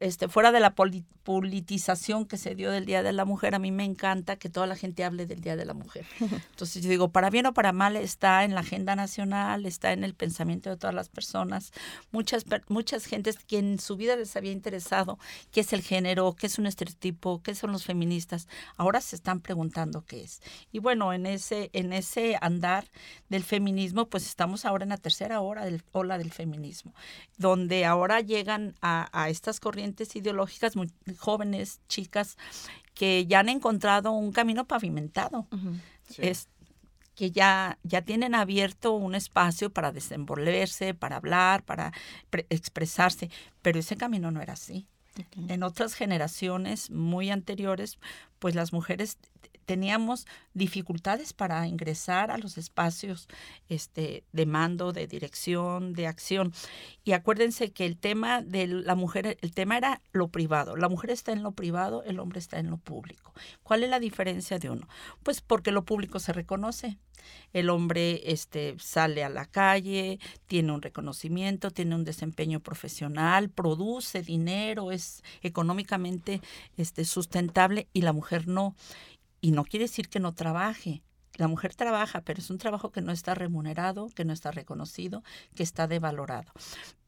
este, 0.00 0.28
fuera 0.28 0.50
de 0.50 0.60
la 0.60 0.74
politización 0.74 2.24
que 2.24 2.38
se 2.38 2.54
dio 2.54 2.70
del 2.70 2.86
Día 2.86 3.02
de 3.02 3.12
la 3.12 3.26
Mujer, 3.26 3.54
a 3.54 3.58
mí 3.58 3.70
me 3.70 3.84
encanta 3.84 4.36
que 4.36 4.48
toda 4.48 4.66
la 4.66 4.74
gente 4.74 5.04
hable 5.04 5.26
del 5.26 5.42
Día 5.42 5.56
de 5.56 5.66
la 5.66 5.74
Mujer. 5.74 6.06
Entonces 6.20 6.82
yo 6.82 6.88
digo, 6.88 7.10
para 7.10 7.28
bien 7.28 7.44
o 7.44 7.52
para 7.52 7.72
mal, 7.72 7.96
está 7.96 8.44
en 8.44 8.54
la 8.54 8.60
agenda 8.60 8.96
nacional, 8.96 9.66
está 9.66 9.92
en 9.92 10.02
el 10.02 10.14
pensamiento 10.14 10.70
de 10.70 10.78
todas 10.78 10.94
las 10.94 11.10
personas. 11.10 11.72
Muchas, 12.12 12.46
muchas 12.68 13.04
gentes 13.04 13.36
que 13.44 13.58
en 13.58 13.78
su 13.78 13.96
vida 13.96 14.16
les 14.16 14.34
había 14.36 14.52
interesado 14.52 15.18
qué 15.52 15.60
es 15.60 15.74
el 15.74 15.82
género, 15.82 16.34
qué 16.34 16.46
es 16.46 16.58
un 16.58 16.66
estereotipo, 16.66 17.42
qué 17.42 17.54
son 17.54 17.70
los 17.70 17.84
feministas, 17.84 18.48
ahora 18.78 19.02
se 19.02 19.16
están 19.16 19.40
preguntando 19.40 20.06
qué 20.06 20.22
es. 20.22 20.40
Y 20.72 20.78
bueno, 20.78 21.12
en 21.12 21.26
ese, 21.26 21.68
en 21.74 21.92
ese 21.92 22.38
andar 22.40 22.86
del 23.28 23.44
feminismo, 23.44 24.06
pues 24.06 24.24
estamos 24.24 24.64
ahora 24.64 24.84
en 24.84 24.90
la 24.90 24.96
tercera 24.96 25.42
hora 25.42 25.66
del, 25.66 25.82
ola 25.92 26.16
del 26.16 26.32
feminismo, 26.32 26.94
donde 27.36 27.84
ahora 27.84 28.22
llegan 28.22 28.74
a, 28.80 29.10
a 29.12 29.28
estas 29.28 29.60
corrientes 29.60 29.89
ideológicas 30.14 30.76
muy 30.76 30.90
jóvenes, 31.18 31.80
chicas, 31.88 32.36
que 32.94 33.26
ya 33.26 33.40
han 33.40 33.48
encontrado 33.48 34.12
un 34.12 34.32
camino 34.32 34.66
pavimentado. 34.66 35.46
Uh 35.50 35.56
-huh. 35.56 35.80
Sí. 36.08 36.22
Es 36.22 36.48
que 37.14 37.30
ya, 37.30 37.78
ya 37.82 38.02
tienen 38.02 38.34
abierto 38.34 38.92
un 38.92 39.14
espacio 39.14 39.70
para 39.70 39.92
desenvolverse, 39.92 40.94
para 40.94 41.16
hablar, 41.16 41.62
para 41.62 41.92
expresarse, 42.48 43.30
pero 43.62 43.78
ese 43.78 43.96
camino 43.96 44.30
no 44.30 44.40
era 44.40 44.54
así. 44.54 44.86
Okay. 45.12 45.46
En 45.48 45.62
otras 45.62 45.94
generaciones 45.94 46.90
muy 46.90 47.30
anteriores, 47.30 47.98
pues 48.38 48.54
las 48.54 48.72
mujeres 48.72 49.18
teníamos 49.70 50.26
dificultades 50.52 51.32
para 51.32 51.64
ingresar 51.68 52.32
a 52.32 52.38
los 52.38 52.58
espacios 52.58 53.28
este, 53.68 54.24
de 54.32 54.44
mando, 54.44 54.92
de 54.92 55.06
dirección, 55.06 55.92
de 55.92 56.08
acción. 56.08 56.52
Y 57.04 57.12
acuérdense 57.12 57.70
que 57.70 57.86
el 57.86 57.96
tema 57.96 58.42
de 58.42 58.66
la 58.66 58.96
mujer, 58.96 59.38
el 59.40 59.52
tema 59.52 59.76
era 59.76 60.02
lo 60.10 60.26
privado. 60.26 60.74
La 60.74 60.88
mujer 60.88 61.10
está 61.10 61.30
en 61.30 61.44
lo 61.44 61.52
privado, 61.52 62.02
el 62.02 62.18
hombre 62.18 62.40
está 62.40 62.58
en 62.58 62.68
lo 62.68 62.78
público. 62.78 63.32
¿Cuál 63.62 63.84
es 63.84 63.90
la 63.90 64.00
diferencia 64.00 64.58
de 64.58 64.70
uno? 64.70 64.88
Pues 65.22 65.40
porque 65.40 65.70
lo 65.70 65.84
público 65.84 66.18
se 66.18 66.32
reconoce. 66.32 66.98
El 67.52 67.70
hombre 67.70 68.32
este, 68.32 68.74
sale 68.80 69.22
a 69.22 69.28
la 69.28 69.44
calle, 69.44 70.18
tiene 70.46 70.72
un 70.72 70.82
reconocimiento, 70.82 71.70
tiene 71.70 71.94
un 71.94 72.04
desempeño 72.04 72.58
profesional, 72.60 73.50
produce 73.50 74.22
dinero, 74.22 74.90
es 74.90 75.22
económicamente 75.42 76.40
este, 76.76 77.04
sustentable 77.04 77.86
y 77.92 78.00
la 78.02 78.12
mujer 78.12 78.48
no. 78.48 78.74
Y 79.40 79.52
no 79.52 79.64
quiere 79.64 79.84
decir 79.84 80.08
que 80.08 80.20
no 80.20 80.34
trabaje. 80.34 81.02
La 81.36 81.48
mujer 81.48 81.74
trabaja, 81.74 82.20
pero 82.22 82.40
es 82.40 82.50
un 82.50 82.58
trabajo 82.58 82.90
que 82.90 83.00
no 83.00 83.12
está 83.12 83.34
remunerado, 83.34 84.08
que 84.14 84.24
no 84.24 84.32
está 84.32 84.50
reconocido, 84.50 85.22
que 85.54 85.62
está 85.62 85.86
devalorado. 85.86 86.52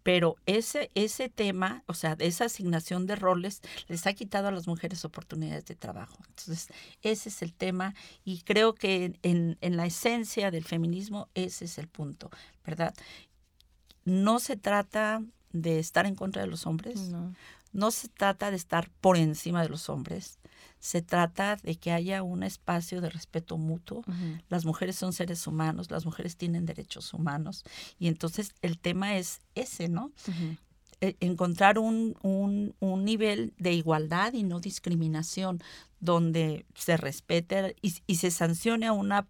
Pero 0.02 0.36
ese, 0.46 0.90
ese 0.94 1.28
tema, 1.28 1.84
o 1.86 1.94
sea, 1.94 2.16
esa 2.18 2.46
asignación 2.46 3.06
de 3.06 3.14
roles, 3.16 3.60
les 3.88 4.06
ha 4.06 4.14
quitado 4.14 4.48
a 4.48 4.52
las 4.52 4.66
mujeres 4.66 5.04
oportunidades 5.04 5.64
de 5.66 5.74
trabajo. 5.74 6.16
Entonces, 6.28 6.68
ese 7.02 7.28
es 7.28 7.42
el 7.42 7.52
tema 7.52 7.94
y 8.24 8.40
creo 8.42 8.74
que 8.74 9.18
en, 9.22 9.58
en 9.60 9.76
la 9.76 9.86
esencia 9.86 10.50
del 10.50 10.64
feminismo 10.64 11.28
ese 11.34 11.66
es 11.66 11.76
el 11.78 11.88
punto, 11.88 12.30
¿verdad? 12.64 12.94
No 14.04 14.38
se 14.38 14.56
trata 14.56 15.22
de 15.52 15.78
estar 15.78 16.06
en 16.06 16.14
contra 16.14 16.42
de 16.42 16.48
los 16.48 16.66
hombres, 16.66 16.98
No. 17.10 17.34
no 17.72 17.90
se 17.90 18.08
trata 18.08 18.50
de 18.50 18.56
estar 18.56 18.88
por 19.00 19.16
encima 19.16 19.62
de 19.62 19.68
los 19.68 19.88
hombres, 19.88 20.38
se 20.82 21.00
trata 21.00 21.54
de 21.62 21.76
que 21.76 21.92
haya 21.92 22.24
un 22.24 22.42
espacio 22.42 23.00
de 23.00 23.08
respeto 23.08 23.56
mutuo. 23.56 23.98
Uh 24.00 24.12
-huh. 24.12 24.42
Las 24.48 24.64
mujeres 24.64 24.96
son 24.96 25.12
seres 25.12 25.46
humanos, 25.46 25.92
las 25.92 26.04
mujeres 26.04 26.36
tienen 26.36 26.66
derechos 26.66 27.14
humanos 27.14 27.62
y 28.00 28.08
entonces 28.08 28.52
el 28.62 28.80
tema 28.80 29.16
es 29.16 29.40
ese, 29.54 29.88
¿no? 29.88 30.06
Uh 30.06 30.30
-huh. 30.32 30.56
E 31.00 31.16
encontrar 31.20 31.78
un, 31.78 32.16
un, 32.22 32.74
un 32.80 33.04
nivel 33.04 33.54
de 33.58 33.72
igualdad 33.74 34.32
y 34.34 34.42
no 34.42 34.58
discriminación 34.60 35.60
donde 36.02 36.66
se 36.74 36.96
respete 36.96 37.76
y, 37.80 37.94
y, 38.08 38.16
se 38.16 38.32
sancione 38.32 38.88
a 38.88 38.92
una, 38.92 39.28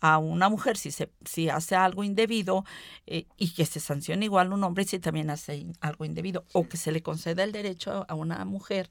a 0.00 0.16
una 0.16 0.48
mujer 0.48 0.78
si, 0.78 0.90
se, 0.90 1.10
si 1.26 1.50
hace 1.50 1.76
algo 1.76 2.02
indebido 2.02 2.64
eh, 3.06 3.26
y 3.36 3.52
que 3.52 3.66
se 3.66 3.78
sancione 3.78 4.24
igual 4.24 4.50
a 4.50 4.54
un 4.54 4.64
hombre 4.64 4.84
si 4.84 4.98
también 4.98 5.28
hace 5.28 5.66
algo 5.80 6.06
indebido 6.06 6.46
o 6.52 6.66
que 6.66 6.78
se 6.78 6.92
le 6.92 7.02
conceda 7.02 7.44
el 7.44 7.52
derecho 7.52 8.06
a 8.08 8.14
una 8.14 8.42
mujer 8.46 8.88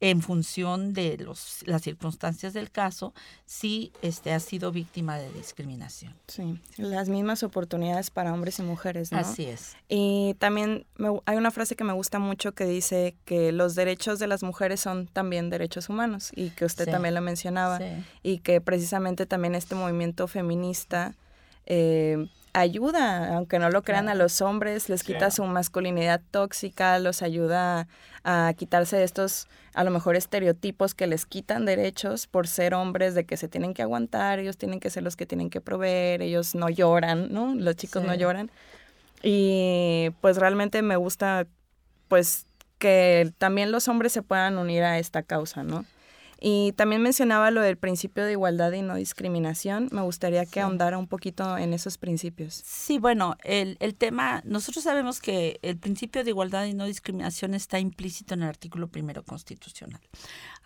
en 0.00 0.22
función 0.22 0.94
de 0.94 1.18
los, 1.18 1.58
las 1.66 1.82
circunstancias 1.82 2.54
del 2.54 2.70
caso 2.70 3.12
si 3.44 3.92
este, 4.00 4.32
ha 4.32 4.40
sido 4.40 4.72
víctima 4.72 5.18
de 5.18 5.30
discriminación. 5.32 6.14
Sí, 6.26 6.58
las 6.78 7.10
mismas 7.10 7.42
oportunidades 7.42 8.10
para 8.10 8.32
hombres 8.32 8.58
y 8.58 8.62
mujeres. 8.62 9.12
¿no? 9.12 9.18
Así 9.18 9.44
es. 9.44 9.76
Y 9.88 10.34
también 10.38 10.86
me, 10.96 11.20
hay 11.26 11.36
una 11.36 11.50
frase 11.50 11.76
que 11.76 11.84
me 11.84 11.92
gusta 11.92 12.18
mucho 12.18 12.52
que 12.52 12.64
dice 12.64 13.14
que 13.26 13.52
los 13.52 13.74
derechos 13.74 14.18
de 14.18 14.26
las 14.26 14.42
mujeres 14.42 14.80
son 14.80 15.06
también 15.06 15.50
derechos 15.50 15.90
humanos 15.90 16.30
y 16.34 16.50
que 16.60 16.66
usted 16.66 16.84
Sí. 16.84 16.90
también 16.90 17.14
lo 17.14 17.22
mencionaba 17.22 17.78
Sí. 17.78 17.86
y 18.22 18.38
que 18.40 18.60
precisamente 18.60 19.24
también 19.24 19.54
este 19.54 19.74
movimiento 19.74 20.28
feminista 20.28 21.14
eh, 21.64 22.26
ayuda, 22.52 23.34
aunque 23.36 23.58
no 23.58 23.70
lo 23.70 23.80
crean, 23.82 24.08
a 24.10 24.14
los 24.14 24.42
hombres, 24.42 24.88
les 24.90 25.02
quita 25.04 25.18
Claro. 25.20 25.30
su 25.34 25.44
masculinidad 25.44 26.20
tóxica, 26.30 26.98
los 26.98 27.22
ayuda 27.22 27.86
a 28.24 28.52
quitarse 28.58 28.96
de 28.96 29.04
estos, 29.04 29.46
a 29.72 29.84
lo 29.84 29.90
mejor, 29.90 30.16
estereotipos 30.16 30.94
que 30.94 31.06
les 31.06 31.24
quitan 31.26 31.64
derechos 31.64 32.26
por 32.26 32.46
ser 32.48 32.74
hombres, 32.74 33.14
de 33.14 33.24
que 33.24 33.36
se 33.38 33.48
tienen 33.48 33.72
que 33.72 33.80
aguantar, 33.82 34.38
ellos 34.40 34.58
tienen 34.58 34.80
que 34.80 34.90
ser 34.90 35.02
los 35.04 35.16
que 35.16 35.24
tienen 35.26 35.48
que 35.48 35.60
proveer, 35.62 36.20
ellos 36.22 36.54
no 36.54 36.68
lloran, 36.68 37.32
¿no? 37.32 37.54
Los 37.54 37.76
chicos 37.76 38.02
no 38.02 38.14
lloran. 38.14 38.50
Y 39.22 40.10
pues 40.20 40.36
realmente 40.36 40.82
me 40.82 40.96
gusta, 40.96 41.46
pues, 42.08 42.46
que 42.78 43.32
también 43.38 43.70
los 43.70 43.86
hombres 43.88 44.12
se 44.12 44.22
puedan 44.22 44.58
unir 44.58 44.82
a 44.82 44.98
esta 44.98 45.22
causa, 45.22 45.62
¿no? 45.62 45.84
Y 46.42 46.72
también 46.72 47.02
mencionaba 47.02 47.50
lo 47.50 47.60
del 47.60 47.76
principio 47.76 48.24
de 48.24 48.32
igualdad 48.32 48.72
y 48.72 48.80
no 48.82 48.94
discriminación. 48.94 49.88
Me 49.92 50.00
gustaría 50.00 50.44
que 50.46 50.52
Sí. 50.54 50.60
ahondara 50.60 50.96
un 50.96 51.06
poquito 51.06 51.58
en 51.58 51.74
esos 51.74 51.98
principios. 51.98 52.62
Sí, 52.64 52.98
bueno, 52.98 53.36
el, 53.44 53.76
el 53.80 53.94
tema, 53.94 54.40
nosotros 54.46 54.84
sabemos 54.84 55.20
que 55.20 55.58
el 55.62 55.76
principio 55.76 56.24
de 56.24 56.30
igualdad 56.30 56.64
y 56.64 56.72
no 56.74 56.86
discriminación 56.86 57.52
está 57.54 57.78
implícito 57.78 58.34
en 58.34 58.42
el 58.42 58.48
artículo 58.48 58.88
primero 58.88 59.22
constitucional. 59.22 60.00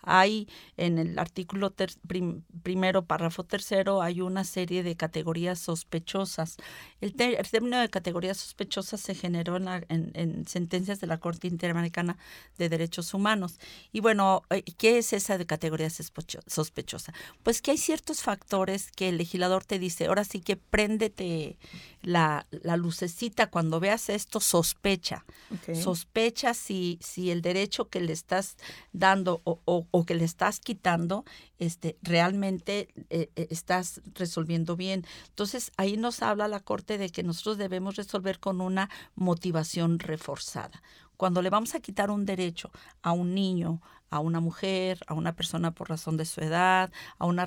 Hay 0.05 0.47
en 0.77 0.97
el 0.97 1.19
artículo 1.19 1.71
ter, 1.71 1.91
prim, 2.07 2.43
primero, 2.63 3.05
párrafo 3.05 3.43
tercero, 3.43 4.01
hay 4.01 4.21
una 4.21 4.43
serie 4.43 4.83
de 4.83 4.95
categorías 4.95 5.59
sospechosas. 5.59 6.57
El, 7.01 7.13
el 7.19 7.49
término 7.49 7.79
de 7.79 7.89
categorías 7.89 8.37
sospechosas 8.37 9.01
se 9.01 9.15
generó 9.15 9.57
en, 9.57 9.65
la, 9.65 9.83
en, 9.89 10.11
en, 10.13 10.47
sentencias 10.47 10.99
de 10.99 11.07
la 11.07 11.19
Corte 11.19 11.47
Interamericana 11.47 12.17
de 12.57 12.69
Derechos 12.69 13.13
Humanos. 13.13 13.59
Y 13.91 13.99
bueno, 13.99 14.43
eh, 14.49 14.63
¿qué 14.77 14.97
es 14.97 15.13
esa 15.13 15.37
de 15.37 15.45
categoría 15.45 15.89
sospechosa? 15.89 17.13
Pues 17.43 17.61
que 17.61 17.71
hay 17.71 17.77
ciertos 17.77 18.21
factores 18.21 18.91
que 18.91 19.09
el 19.09 19.17
legislador 19.17 19.65
te 19.65 19.79
dice, 19.79 20.05
ahora 20.05 20.23
sí 20.23 20.41
que 20.41 20.55
préndete 20.55 21.57
la, 22.01 22.47
la 22.51 22.77
lucecita 22.77 23.47
cuando 23.47 23.79
veas 23.79 24.09
esto, 24.09 24.39
sospecha. 24.39 25.25
Okay. 25.61 25.81
Sospecha 25.81 26.53
si, 26.53 26.99
si 27.01 27.31
el 27.31 27.41
derecho 27.41 27.89
que 27.89 27.99
le 27.99 28.13
estás 28.13 28.57
dando 28.93 29.41
o, 29.43 29.59
o, 29.65 29.94
o 29.95 30.05
que 30.05 30.13
le 30.13 30.25
estás 30.25 30.59
quitando, 30.59 31.23
este, 31.57 31.97
realmente 32.01 32.89
eh, 33.09 33.29
estás 33.49 34.01
resolviendo 34.13 34.75
bien. 34.75 35.05
Entonces, 35.29 35.71
ahí 35.77 35.95
nos 35.95 36.21
habla 36.21 36.49
la 36.49 36.59
Corte 36.59 36.97
de 36.97 37.09
que 37.09 37.23
nosotros 37.23 37.57
debemos 37.57 37.95
resolver 37.95 38.41
con 38.41 38.59
una 38.59 38.89
motivación 39.15 39.99
reforzada. 39.99 40.83
Cuando 41.15 41.41
le 41.41 41.49
vamos 41.49 41.75
a 41.75 41.79
quitar 41.79 42.11
un 42.11 42.25
derecho 42.25 42.71
a 43.03 43.13
un 43.13 43.33
niño, 43.33 43.81
a 44.09 44.19
una 44.19 44.41
mujer, 44.41 44.99
a 45.07 45.13
una 45.13 45.33
persona 45.33 45.71
por 45.71 45.87
razón 45.87 46.17
de 46.17 46.25
su 46.25 46.41
edad, 46.41 46.91
a 47.17 47.25
una 47.25 47.45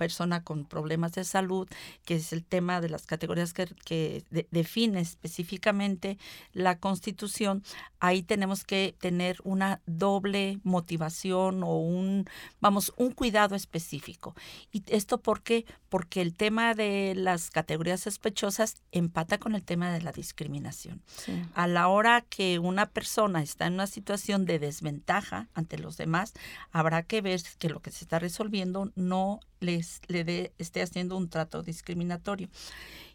persona 0.00 0.42
con 0.42 0.64
problemas 0.64 1.12
de 1.12 1.24
salud, 1.24 1.68
que 2.06 2.14
es 2.14 2.32
el 2.32 2.42
tema 2.42 2.80
de 2.80 2.88
las 2.88 3.04
categorías 3.04 3.52
que, 3.52 4.24
define 4.50 5.00
específicamente 5.00 6.16
la 6.54 6.78
Constitución, 6.78 7.62
ahí 7.98 8.22
tenemos 8.22 8.64
que 8.64 8.94
tener 8.98 9.36
una 9.44 9.82
doble 9.84 10.58
motivación 10.64 11.62
o 11.62 11.76
un, 11.76 12.24
vamos, 12.62 12.94
un 12.96 13.10
cuidado 13.12 13.54
específico. 13.54 14.34
¿Y 14.72 14.82
esto 14.86 15.18
por 15.18 15.42
qué? 15.42 15.66
Porque 15.90 16.22
el 16.22 16.32
tema 16.34 16.74
de 16.74 17.12
las 17.14 17.50
categorías 17.50 18.00
sospechosas 18.00 18.76
empata 18.92 19.36
con 19.36 19.54
el 19.54 19.62
tema 19.62 19.92
de 19.92 20.00
la 20.00 20.12
discriminación. 20.12 21.02
A 21.54 21.66
la 21.66 21.88
hora 21.88 22.22
que 22.22 22.58
una 22.58 22.86
persona 22.86 23.42
está 23.42 23.66
en 23.66 23.74
una 23.74 23.86
situación 23.86 24.46
de 24.46 24.58
desventaja 24.58 25.48
ante 25.52 25.76
los 25.76 25.98
demás, 25.98 26.32
habrá 26.72 27.02
que 27.02 27.20
ver 27.20 27.42
que 27.58 27.68
lo 27.68 27.80
que 27.80 27.90
se 27.90 28.04
está 28.04 28.18
resolviendo 28.18 28.90
no 28.94 29.40
les 29.60 29.89
le 30.08 30.24
dé, 30.24 30.52
esté 30.58 30.82
haciendo 30.82 31.16
un 31.16 31.28
trato 31.28 31.62
discriminatorio. 31.62 32.48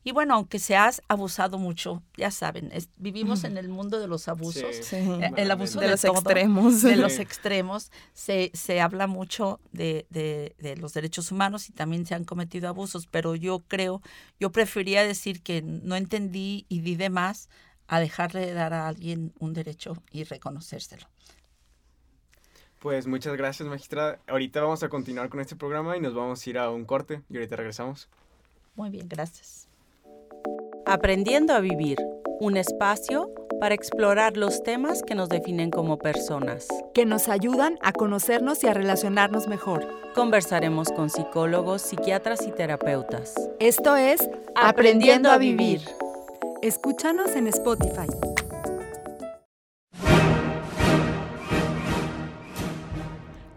Y 0.03 0.11
bueno, 0.11 0.35
aunque 0.35 0.59
se 0.59 0.75
ha 0.75 0.91
abusado 1.07 1.57
mucho, 1.57 2.03
ya 2.15 2.29
saben, 2.29 2.71
vivimos 2.97 3.43
en 3.43 3.57
el 3.57 3.69
mundo 3.69 3.99
de 3.99 4.07
los 4.07 4.27
abusos, 4.27 4.93
eh, 4.93 5.31
el 5.35 5.49
abuso 5.49 5.79
de, 5.79 5.87
los 5.87 6.03
extremos. 6.03 6.83
De 6.83 6.95
los 6.95 7.17
extremos, 7.17 7.91
se, 8.13 8.51
se 8.53 8.81
habla 8.81 9.07
mucho 9.07 9.59
de, 9.71 10.05
de, 10.11 10.75
los 10.77 10.93
derechos 10.93 11.31
humanos 11.31 11.69
y 11.69 11.73
también 11.73 12.05
se 12.05 12.13
han 12.13 12.23
cometido 12.23 12.69
abusos, 12.69 13.07
pero 13.07 13.33
yo 13.35 13.63
creo, 13.67 14.03
yo 14.39 14.51
prefería 14.51 15.03
decir 15.03 15.41
que 15.41 15.63
no 15.63 15.95
entendí 15.95 16.67
y 16.69 16.81
di 16.81 16.95
de 16.95 17.09
más 17.09 17.49
a 17.87 17.99
dejarle 17.99 18.41
de 18.45 18.53
dar 18.53 18.73
a 18.73 18.87
alguien 18.87 19.33
un 19.39 19.53
derecho 19.53 19.93
y 20.11 20.23
reconocérselo. 20.23 21.07
Pues 22.79 23.07
muchas 23.07 23.35
gracias, 23.35 23.67
magistrada. 23.67 24.19
Ahorita 24.27 24.61
vamos 24.61 24.83
a 24.83 24.89
continuar 24.89 25.29
con 25.29 25.39
este 25.39 25.55
programa 25.55 25.97
y 25.97 26.01
nos 26.01 26.13
vamos 26.13 26.45
a 26.45 26.49
ir 26.49 26.57
a 26.57 26.69
un 26.69 26.85
corte 26.85 27.21
y 27.29 27.35
ahorita 27.35 27.55
regresamos. 27.55 28.07
Muy 28.75 28.89
bien, 28.89 29.07
gracias. 29.09 29.67
Aprendiendo 30.85 31.53
a 31.53 31.59
vivir, 31.59 31.97
un 32.39 32.57
espacio 32.57 33.31
para 33.59 33.73
explorar 33.75 34.37
los 34.37 34.63
temas 34.63 35.01
que 35.01 35.15
nos 35.15 35.29
definen 35.29 35.71
como 35.71 35.97
personas. 35.97 36.67
Que 36.93 37.05
nos 37.05 37.29
ayudan 37.29 37.77
a 37.81 37.93
conocernos 37.93 38.63
y 38.63 38.67
a 38.67 38.73
relacionarnos 38.73 39.47
mejor. 39.47 39.87
Conversaremos 40.13 40.89
con 40.89 41.09
psicólogos, 41.09 41.81
psiquiatras 41.81 42.45
y 42.47 42.51
terapeutas. 42.51 43.33
Esto 43.59 43.95
es 43.95 44.29
Aprendiendo 44.55 45.31
a 45.31 45.37
Vivir. 45.37 45.81
Escúchanos 46.61 47.35
en 47.35 47.47
Spotify. 47.47 48.07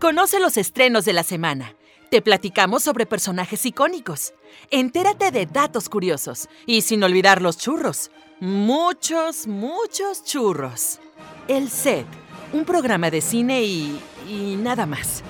Conoce 0.00 0.38
los 0.38 0.56
estrenos 0.56 1.04
de 1.04 1.12
la 1.12 1.24
semana. 1.24 1.74
Te 2.08 2.22
platicamos 2.22 2.84
sobre 2.84 3.04
personajes 3.04 3.66
icónicos. 3.66 4.32
Entérate 4.70 5.32
de 5.32 5.46
datos 5.46 5.88
curiosos. 5.88 6.48
Y 6.66 6.82
sin 6.82 7.02
olvidar 7.02 7.42
los 7.42 7.58
churros. 7.58 8.12
Muchos, 8.38 9.48
muchos 9.48 10.22
churros. 10.24 11.00
El 11.48 11.68
Set, 11.68 12.06
un 12.52 12.64
programa 12.64 13.10
de 13.10 13.20
cine 13.20 13.64
y... 13.64 14.00
y 14.28 14.54
nada 14.54 14.86
más. 14.86 15.24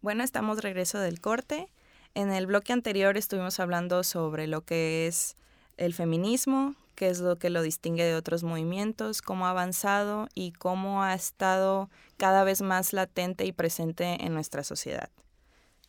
Bueno, 0.00 0.24
estamos 0.24 0.60
regreso 0.60 0.98
del 0.98 1.20
corte. 1.20 1.68
En 2.14 2.32
el 2.32 2.46
bloque 2.48 2.72
anterior 2.72 3.16
estuvimos 3.16 3.60
hablando 3.60 4.02
sobre 4.02 4.48
lo 4.48 4.62
que 4.62 5.06
es 5.06 5.36
el 5.76 5.94
feminismo, 5.94 6.74
qué 6.96 7.08
es 7.08 7.20
lo 7.20 7.38
que 7.38 7.50
lo 7.50 7.62
distingue 7.62 8.04
de 8.04 8.16
otros 8.16 8.42
movimientos, 8.42 9.22
cómo 9.22 9.46
ha 9.46 9.50
avanzado 9.50 10.28
y 10.34 10.52
cómo 10.52 11.04
ha 11.04 11.14
estado 11.14 11.88
cada 12.16 12.42
vez 12.42 12.62
más 12.62 12.92
latente 12.92 13.44
y 13.44 13.52
presente 13.52 14.24
en 14.24 14.34
nuestra 14.34 14.64
sociedad. 14.64 15.10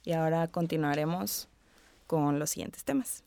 Y 0.04 0.14
ahora 0.14 0.48
continuaremos 0.48 1.50
con 2.06 2.38
los 2.38 2.52
siguientes 2.52 2.84
temas. 2.84 3.24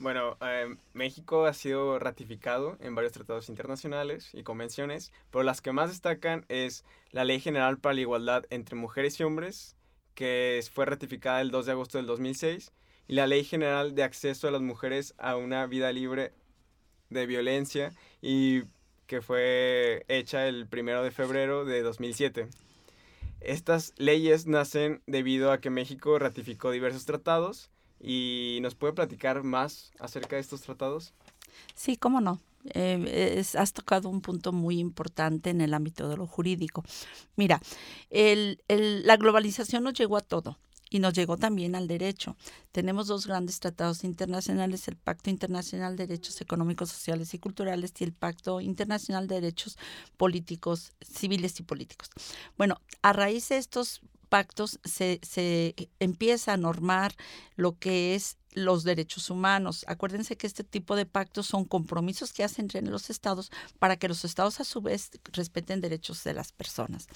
Bueno, 0.00 0.36
eh, 0.40 0.76
México 0.92 1.46
ha 1.46 1.52
sido 1.52 1.98
ratificado 1.98 2.76
en 2.80 2.94
varios 2.94 3.12
tratados 3.12 3.48
internacionales 3.48 4.30
y 4.32 4.44
convenciones, 4.44 5.12
pero 5.32 5.42
las 5.42 5.60
que 5.60 5.72
más 5.72 5.90
destacan 5.90 6.46
es 6.48 6.84
la 7.10 7.24
Ley 7.24 7.40
General 7.40 7.78
para 7.78 7.94
la 7.94 8.02
Igualdad 8.02 8.44
entre 8.50 8.76
Mujeres 8.76 9.18
y 9.18 9.24
Hombres, 9.24 9.76
que 10.14 10.64
fue 10.72 10.86
ratificada 10.86 11.40
el 11.40 11.50
2 11.50 11.66
de 11.66 11.72
agosto 11.72 11.98
del 11.98 12.06
2006, 12.06 12.72
y 13.08 13.14
la 13.14 13.26
Ley 13.26 13.42
General 13.42 13.96
de 13.96 14.04
Acceso 14.04 14.46
a 14.46 14.52
las 14.52 14.62
Mujeres 14.62 15.14
a 15.18 15.34
una 15.34 15.66
Vida 15.66 15.90
Libre 15.90 16.32
de 17.10 17.26
violencia 17.26 17.92
y 18.20 18.62
que 19.06 19.22
fue 19.22 20.04
hecha 20.08 20.46
el 20.46 20.66
primero 20.66 21.02
de 21.02 21.10
febrero 21.10 21.64
de 21.64 21.82
2007. 21.82 22.48
Estas 23.40 23.94
leyes 23.96 24.46
nacen 24.46 25.02
debido 25.06 25.52
a 25.52 25.60
que 25.60 25.70
México 25.70 26.18
ratificó 26.18 26.70
diversos 26.70 27.04
tratados 27.04 27.70
y 28.00 28.58
nos 28.62 28.74
puede 28.74 28.92
platicar 28.92 29.42
más 29.42 29.92
acerca 29.98 30.36
de 30.36 30.42
estos 30.42 30.62
tratados. 30.62 31.14
Sí, 31.74 31.96
cómo 31.96 32.20
no. 32.20 32.40
Eh, 32.74 33.42
has 33.54 33.72
tocado 33.72 34.08
un 34.08 34.20
punto 34.20 34.52
muy 34.52 34.78
importante 34.78 35.50
en 35.50 35.60
el 35.60 35.72
ámbito 35.72 36.08
de 36.08 36.16
lo 36.16 36.26
jurídico. 36.26 36.84
Mira, 37.36 37.60
la 38.10 39.16
globalización 39.16 39.84
nos 39.84 39.94
llegó 39.94 40.16
a 40.16 40.20
todo 40.20 40.58
y 40.90 40.98
nos 40.98 41.14
llegó 41.14 41.36
también 41.36 41.74
al 41.74 41.88
derecho. 41.88 42.36
Tenemos 42.72 43.06
dos 43.06 43.26
grandes 43.26 43.60
tratados 43.60 44.04
internacionales, 44.04 44.88
el 44.88 44.96
Pacto 44.96 45.30
Internacional 45.30 45.96
de 45.96 46.06
Derechos 46.06 46.40
Económicos, 46.40 46.90
Sociales 46.90 47.34
y 47.34 47.38
Culturales 47.38 47.92
y 47.98 48.04
el 48.04 48.12
Pacto 48.12 48.60
Internacional 48.60 49.26
de 49.26 49.36
Derechos 49.36 49.78
Políticos, 50.16 50.92
Civiles 51.00 51.58
y 51.60 51.62
Políticos. 51.62 52.10
Bueno, 52.56 52.80
a 53.02 53.12
raíz 53.12 53.48
de 53.48 53.58
estos 53.58 54.00
pactos 54.28 54.78
se, 54.84 55.20
se 55.22 55.74
empieza 56.00 56.52
a 56.52 56.56
normar 56.56 57.14
lo 57.56 57.78
que 57.78 58.14
es 58.14 58.36
los 58.52 58.84
derechos 58.84 59.30
humanos. 59.30 59.84
Acuérdense 59.88 60.36
que 60.36 60.46
este 60.46 60.64
tipo 60.64 60.96
de 60.96 61.06
pactos 61.06 61.46
son 61.46 61.64
compromisos 61.64 62.32
que 62.32 62.44
hacen 62.44 62.64
entre 62.64 62.82
los 62.82 63.10
estados 63.10 63.50
para 63.78 63.96
que 63.96 64.08
los 64.08 64.24
estados 64.24 64.60
a 64.60 64.64
su 64.64 64.80
vez 64.80 65.10
respeten 65.32 65.80
derechos 65.80 66.24
de 66.24 66.34
las 66.34 66.52
personas, 66.52 67.06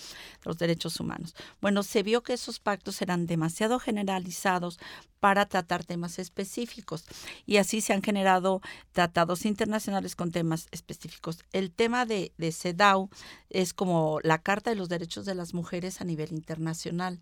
los 0.44 0.58
derechos 0.58 1.00
humanos. 1.00 1.34
Bueno, 1.60 1.82
se 1.82 2.02
vio 2.02 2.22
que 2.22 2.34
esos 2.34 2.60
pactos 2.60 3.02
eran 3.02 3.26
demasiado 3.26 3.78
generalizados 3.78 4.78
para 5.22 5.46
tratar 5.46 5.84
temas 5.84 6.18
específicos 6.18 7.04
y 7.46 7.58
así 7.58 7.80
se 7.80 7.92
han 7.92 8.02
generado 8.02 8.60
tratados 8.90 9.44
internacionales 9.44 10.16
con 10.16 10.32
temas 10.32 10.66
específicos. 10.72 11.38
El 11.52 11.70
tema 11.70 12.06
de, 12.06 12.32
CEDAW 12.50 13.08
es 13.48 13.72
como 13.72 14.18
la 14.24 14.38
Carta 14.38 14.70
de 14.70 14.76
los 14.76 14.88
Derechos 14.88 15.24
de 15.24 15.36
las 15.36 15.54
Mujeres 15.54 16.00
a 16.00 16.04
nivel 16.04 16.32
internacional. 16.32 17.20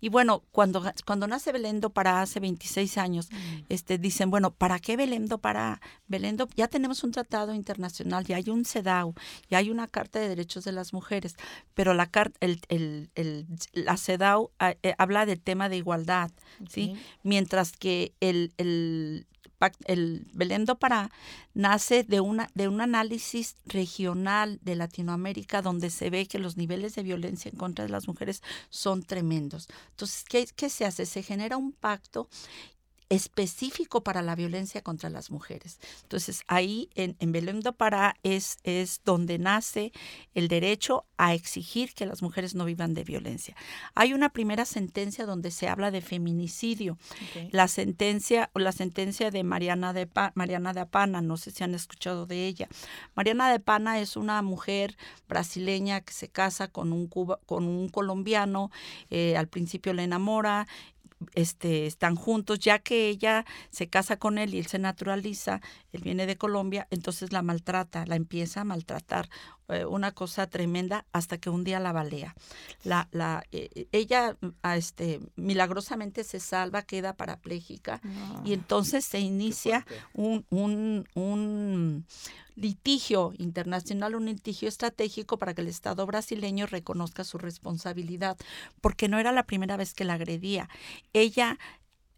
Y 0.00 0.08
bueno, 0.08 0.42
cuando, 0.52 0.90
cuando 1.04 1.26
nace 1.26 1.52
Belendo 1.52 1.90
para 1.90 2.22
hace 2.22 2.40
26 2.40 2.96
años, 2.96 3.28
este, 3.68 3.98
dicen, 3.98 4.30
bueno, 4.30 4.52
¿para 4.52 4.78
qué 4.78 4.96
Belendo 4.96 5.38
para 5.38 5.80
Belendo? 6.06 6.48
Ya 6.56 6.68
tenemos 6.68 7.04
un 7.04 7.12
tratado 7.12 7.54
internacional, 7.54 8.24
ya 8.24 8.36
hay 8.36 8.50
un 8.50 8.64
CEDAW, 8.64 9.14
ya 9.48 9.58
hay 9.58 9.70
una 9.70 9.88
Carta 9.88 10.18
de 10.18 10.28
Derechos 10.28 10.64
de 10.64 10.72
las 10.72 10.92
Mujeres, 10.92 11.36
pero 11.74 11.94
la, 11.94 12.10
el, 12.40 12.60
el, 12.68 13.10
el, 13.14 13.46
la 13.72 13.96
CEDAW 13.96 14.50
ah, 14.58 14.74
eh, 14.82 14.94
habla 14.98 15.26
del 15.26 15.40
tema 15.40 15.68
de 15.68 15.76
igualdad, 15.76 16.30
¿sí? 16.68 16.94
Mientras 17.22 17.72
que 17.72 18.12
el, 18.20 18.52
el 18.58 19.26
el 19.86 20.26
Belendo 20.32 20.78
para 20.78 21.10
nace 21.54 22.04
de 22.04 22.20
una 22.20 22.48
de 22.54 22.68
un 22.68 22.80
análisis 22.80 23.56
regional 23.66 24.58
de 24.62 24.74
Latinoamérica 24.74 25.62
donde 25.62 25.90
se 25.90 26.10
ve 26.10 26.26
que 26.26 26.38
los 26.38 26.56
niveles 26.56 26.94
de 26.94 27.02
violencia 27.02 27.50
en 27.50 27.56
contra 27.56 27.84
de 27.84 27.90
las 27.90 28.08
mujeres 28.08 28.42
son 28.70 29.02
tremendos. 29.02 29.68
Entonces, 29.90 30.24
¿qué, 30.28 30.46
qué 30.54 30.68
se 30.68 30.84
hace? 30.84 31.06
Se 31.06 31.22
genera 31.22 31.56
un 31.56 31.72
pacto 31.72 32.28
específico 33.08 34.02
para 34.02 34.22
la 34.22 34.34
violencia 34.34 34.82
contra 34.82 35.10
las 35.10 35.30
mujeres. 35.30 35.78
Entonces, 36.02 36.42
ahí 36.46 36.88
en, 36.94 37.16
en 37.18 37.32
Belém 37.32 37.60
do 37.60 37.72
Pará 37.72 38.16
es, 38.22 38.58
es 38.64 39.00
donde 39.04 39.38
nace 39.38 39.92
el 40.34 40.48
derecho 40.48 41.04
a 41.16 41.34
exigir 41.34 41.94
que 41.94 42.06
las 42.06 42.22
mujeres 42.22 42.54
no 42.54 42.64
vivan 42.64 42.94
de 42.94 43.04
violencia. 43.04 43.56
Hay 43.94 44.12
una 44.12 44.30
primera 44.30 44.64
sentencia 44.64 45.26
donde 45.26 45.50
se 45.50 45.68
habla 45.68 45.90
de 45.90 46.00
feminicidio. 46.00 46.98
La 47.50 47.68
sentencia 47.68 48.50
la 48.54 48.72
sentencia 48.72 49.30
de 49.30 49.44
Mariana 49.44 49.92
de, 49.92 50.08
Mariana 50.34 50.72
de 50.72 50.80
Apana, 50.80 51.20
no 51.20 51.36
sé 51.36 51.50
si 51.50 51.64
han 51.64 51.74
escuchado 51.74 52.26
de 52.26 52.46
ella. 52.46 52.68
Mariana 53.14 53.48
de 53.48 53.56
Apana 53.56 54.00
es 54.00 54.16
una 54.16 54.40
mujer 54.42 54.96
brasileña 55.28 56.00
que 56.00 56.12
se 56.12 56.28
casa 56.28 56.68
con 56.68 56.92
un, 56.92 57.06
cuba, 57.06 57.40
con 57.46 57.64
un 57.64 57.88
colombiano, 57.88 58.70
eh, 59.10 59.36
al 59.36 59.48
principio 59.48 59.92
le 59.92 60.04
enamora, 60.04 60.66
este, 61.34 61.86
están 61.86 62.14
juntos, 62.16 62.58
ya 62.58 62.78
que 62.78 63.08
ella 63.08 63.44
se 63.70 63.88
casa 63.88 64.18
con 64.18 64.38
él 64.38 64.54
y 64.54 64.58
él 64.58 64.66
se 64.66 64.78
naturaliza, 64.78 65.60
él 65.92 66.02
viene 66.02 66.26
de 66.26 66.36
Colombia, 66.36 66.86
entonces 66.90 67.32
la 67.32 67.42
maltrata, 67.42 68.06
la 68.06 68.16
empieza 68.16 68.62
a 68.62 68.64
maltratar 68.64 69.28
eh, 69.68 69.84
una 69.84 70.12
cosa 70.12 70.46
tremenda 70.46 71.06
hasta 71.12 71.38
que 71.38 71.50
un 71.50 71.64
día 71.64 71.80
la 71.80 71.92
balea. 71.92 72.34
La, 72.82 73.08
la, 73.12 73.44
eh, 73.50 73.86
ella 73.92 74.36
mm, 74.40 74.48
a 74.62 74.76
este, 74.76 75.20
milagrosamente 75.36 76.24
se 76.24 76.40
salva, 76.40 76.82
queda 76.82 77.14
parapléjica 77.14 78.00
y 78.44 78.52
entonces 78.52 79.04
se 79.04 79.20
inicia 79.20 79.86
un, 80.12 80.44
un, 80.50 81.08
un 81.14 82.04
litigio 82.56 83.32
internacional, 83.38 84.14
un 84.14 84.26
litigio 84.26 84.68
estratégico 84.68 85.38
para 85.38 85.54
que 85.54 85.62
el 85.62 85.68
Estado 85.68 86.06
brasileño 86.06 86.66
reconozca 86.66 87.24
su 87.24 87.38
responsabilidad, 87.38 88.36
porque 88.80 89.08
no 89.08 89.18
era 89.18 89.32
la 89.32 89.44
primera 89.44 89.76
vez 89.76 89.94
que 89.94 90.04
la 90.04 90.14
agredía. 90.14 90.68
Ella 91.12 91.58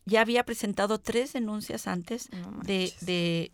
ya 0.06 0.20
había 0.20 0.44
presentado 0.44 0.98
tres 0.98 1.32
denuncias 1.32 1.88
antes 1.88 2.28
de, 2.62 3.50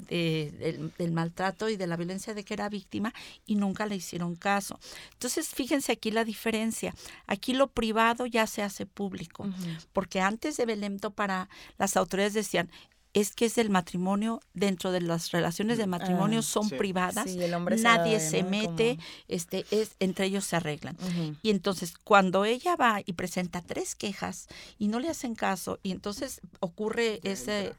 del, 0.98 1.12
maltrato 1.12 1.70
y 1.70 1.76
de 1.76 1.86
la 1.86 1.96
violencia 1.96 2.34
de 2.34 2.44
que 2.44 2.54
era 2.54 2.68
víctima 2.68 3.12
y 3.46 3.56
nunca 3.56 3.86
le 3.86 3.96
hicieron 3.96 4.36
caso. 4.36 4.78
Entonces, 5.14 5.48
fíjense 5.48 5.92
aquí 5.92 6.10
la 6.10 6.24
diferencia. 6.24 6.94
Aquí 7.26 7.54
lo 7.54 7.68
privado 7.68 8.26
ya 8.26 8.46
se 8.46 8.62
hace 8.62 8.84
público, 8.84 9.48
porque 9.94 10.20
antes 10.20 10.58
de 10.58 10.66
Belemto 10.66 11.10
para 11.10 11.48
las 11.78 11.96
autoridades 11.96 12.34
decían, 12.34 12.70
es 13.14 13.34
que 13.34 13.46
es 13.46 13.58
el 13.58 13.68
matrimonio, 13.68 14.40
dentro 14.54 14.90
de 14.90 15.00
las 15.00 15.32
relaciones 15.32 15.76
de 15.76 15.86
matrimonio 15.86 16.38
ah, 16.40 16.42
son 16.42 16.70
privadas, 16.70 17.26
nadie 17.78 18.20
se, 18.20 18.42
mete, 18.42 18.98
este, 19.28 19.66
es, 19.70 19.96
entre 19.98 20.26
ellos 20.26 20.44
se 20.44 20.56
arreglan. 20.56 20.96
Y 21.42 21.50
entonces 21.50 21.94
cuando 22.04 22.44
ella 22.44 22.74
va 22.76 23.00
y 23.04 23.12
presenta 23.12 23.60
tres 23.60 23.94
quejas 23.94 24.48
y 24.78 24.88
no 24.88 24.98
le 24.98 25.10
hacen 25.10 25.34
caso, 25.34 25.78
y 25.82 25.92
entonces 25.92 26.40
ocurre 26.60 27.20
ese 27.22 27.74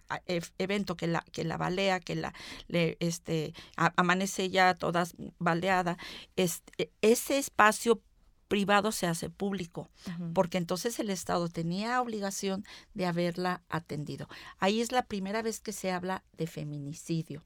evento 0.60 0.96
que 0.96 1.08
la, 1.08 1.26
que 1.32 1.44
la 1.44 1.58
balea, 1.58 2.00
que 2.00 2.16
la 2.16 2.34
le, 2.68 2.98
este, 3.00 3.54
amanece 3.76 4.50
ya 4.50 4.76
toda 4.76 5.08
baleada, 5.40 5.98
este, 6.36 6.92
ese 7.02 7.40
espacio 7.40 8.02
privado 8.48 8.92
se 8.92 9.08
hace 9.08 9.30
público, 9.30 9.90
porque 10.34 10.58
entonces 10.58 11.00
el 11.00 11.10
Estado 11.10 11.48
tenía 11.50 12.02
obligación 12.02 12.66
de 12.94 13.06
haberla 13.06 13.62
atendido. 13.70 14.28
Ahí 14.60 14.82
es 14.82 14.92
la 14.92 15.06
primera 15.06 15.42
vez 15.42 15.60
que 15.60 15.74
se 15.74 15.92
habla 15.92 16.24
de 16.38 16.48
feminicidio. 16.48 17.44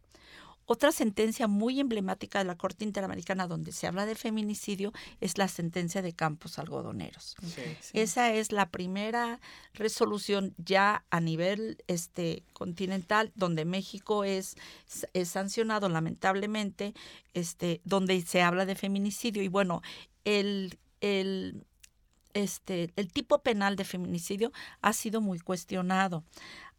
Otra 0.70 0.92
sentencia 0.92 1.48
muy 1.48 1.80
emblemática 1.80 2.40
de 2.40 2.46
la 2.46 2.58
Corte 2.58 2.84
Interamericana 2.84 3.48
donde 3.48 3.72
se 3.72 3.88
habla 3.88 4.06
de 4.06 4.16
feminicidio 4.16 4.92
es 5.22 5.38
la 5.38 5.48
sentencia 5.48 6.02
de 6.02 6.12
Campos 6.12 6.60
Algodoneros. 6.60 7.38
Esa 7.94 8.34
es 8.34 8.52
la 8.52 8.70
primera 8.70 9.40
resolución 9.74 10.54
ya 10.58 11.06
a 11.10 11.22
nivel 11.22 11.82
este, 11.88 12.44
continental 12.52 13.32
donde 13.34 13.64
México 13.64 14.26
es, 14.26 14.58
es 15.14 15.30
sancionado 15.30 15.88
lamentablemente, 15.88 16.94
este, 17.34 17.80
donde 17.86 18.22
se 18.24 18.42
habla 18.42 18.66
de 18.66 18.76
feminicidio. 18.76 19.44
Y 19.44 19.48
bueno, 19.48 19.82
el 20.26 20.78
el, 21.02 21.66
este, 22.34 22.92
el 22.96 23.12
tipo 23.12 23.40
penal 23.40 23.76
de 23.76 23.84
feminicidio 23.84 24.52
ha 24.82 24.94
sido 24.94 25.22
muy 25.22 25.40
cuestionado. 25.40 26.24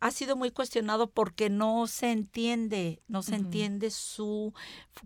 Ha 0.00 0.12
sido 0.12 0.36
muy 0.36 0.52
cuestionado 0.52 1.10
porque 1.10 1.50
no 1.50 1.88
se 1.88 2.12
entiende, 2.12 3.02
no 3.08 3.22
se 3.22 3.34
entiende 3.34 3.90
su 3.90 4.54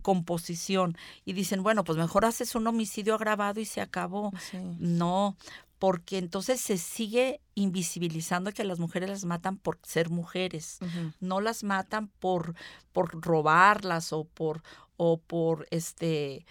composición. 0.03 0.95
Y 1.25 1.33
dicen, 1.33 1.63
bueno, 1.63 1.83
pues 1.83 1.97
mejor 1.97 2.25
haces 2.25 2.53
un 2.53 2.67
homicidio 2.67 3.15
agravado 3.15 3.59
y 3.59 3.65
se 3.65 3.81
acabó. 3.81 4.31
No, 4.77 5.35
porque 5.83 6.17
entonces 6.17 6.61
se 6.61 6.77
sigue 6.77 7.41
invisibilizando 7.55 8.53
que 8.53 8.63
las 8.63 8.79
mujeres 8.79 9.09
las 9.09 9.25
matan 9.25 9.57
por 9.57 9.79
ser 9.83 10.09
mujeres, 10.09 10.79
no 11.19 11.41
las 11.41 11.65
matan 11.65 12.07
por, 12.07 12.55
por 12.93 13.21
robarlas 13.21 14.13
o 14.13 14.23
por 14.23 14.63
o 14.95 15.17
por 15.17 15.67
este 15.71 16.45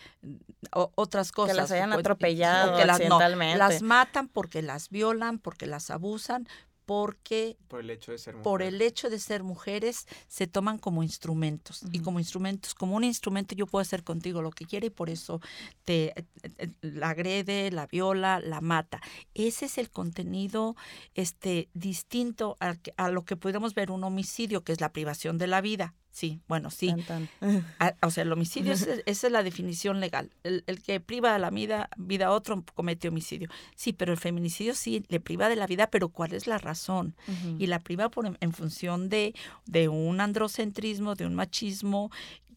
otras 0.70 1.32
cosas. 1.32 1.54
Que 1.54 1.62
las 1.62 1.70
hayan 1.70 1.94
atropellado 1.94 2.76
las, 2.84 3.00
las 3.56 3.80
matan 3.80 4.28
porque 4.28 4.60
las 4.60 4.90
violan, 4.90 5.38
porque 5.38 5.64
las 5.64 5.88
abusan, 5.88 6.46
porque 6.86 7.56
por 7.68 7.80
el 7.80 7.90
hecho 7.90 8.12
de 8.12 8.18
ser 8.18 8.34
mujeres, 8.34 8.44
por 8.44 8.62
el 8.62 8.82
hecho 8.82 9.10
de 9.10 9.18
ser 9.18 9.42
mujeres 9.42 10.06
se 10.28 10.46
toman 10.46 10.78
como 10.78 11.02
instrumentos 11.02 11.84
y 11.92 12.00
como 12.00 12.18
instrumentos 12.18 12.74
como 12.74 12.96
un 12.96 13.04
instrumento 13.04 13.54
yo 13.54 13.66
puedo 13.66 13.82
hacer 13.82 14.04
contigo 14.04 14.42
lo 14.42 14.50
que 14.50 14.66
quiera 14.66 14.86
y 14.86 14.90
por 14.90 15.10
eso 15.10 15.40
te 15.84 16.18
eh, 16.18 16.24
eh, 16.58 16.68
la 16.80 17.10
agrede 17.10 17.70
la 17.70 17.86
viola 17.86 18.40
la 18.40 18.60
mata. 18.60 19.00
Ese 19.34 19.66
es 19.66 19.78
el 19.78 19.90
contenido 19.90 20.76
este 21.14 21.68
distinto 21.74 22.56
a, 22.60 22.76
a 22.96 23.10
lo 23.10 23.24
que 23.24 23.36
podemos 23.36 23.74
ver 23.74 23.90
un 23.90 24.04
homicidio 24.04 24.64
que 24.64 24.72
es 24.72 24.80
la 24.80 24.92
privación 24.92 25.38
de 25.38 25.46
la 25.46 25.60
vida 25.60 25.94
Sí, 26.12 26.40
bueno, 26.46 26.70
sí. 26.70 26.94
Ah, 27.80 27.94
o 28.02 28.10
sea, 28.10 28.22
el 28.22 28.32
homicidio, 28.32 28.72
es, 28.72 28.82
esa 28.82 29.26
es 29.26 29.32
la 29.32 29.42
definición 29.42 29.98
legal. 29.98 30.30
El, 30.44 30.62
que 30.82 31.00
priva 31.00 31.32
de 31.32 31.38
la 31.38 31.50
vida, 31.50 31.88
vida 31.96 32.26
a 32.26 32.30
otro 32.30 32.62
comete 32.74 33.08
homicidio. 33.08 33.48
Sí, 33.74 33.92
pero 33.92 34.12
el 34.12 34.18
feminicidio 34.18 34.74
sí 34.74 35.04
le 35.08 35.20
priva 35.20 35.48
de 35.48 35.56
la 35.56 35.66
vida, 35.66 35.88
pero 35.88 36.10
¿cuál 36.10 36.34
es 36.34 36.46
la 36.46 36.58
razón? 36.58 37.16
Y 37.58 37.66
la 37.66 37.80
priva 37.80 38.10
por, 38.10 38.36
en 38.38 38.52
función 38.52 39.08
de, 39.08 39.34
de 39.66 39.88
un 39.88 40.20
androcentrismo, 40.20 41.14
de 41.14 41.26
un 41.26 41.34
machismo 41.34 42.10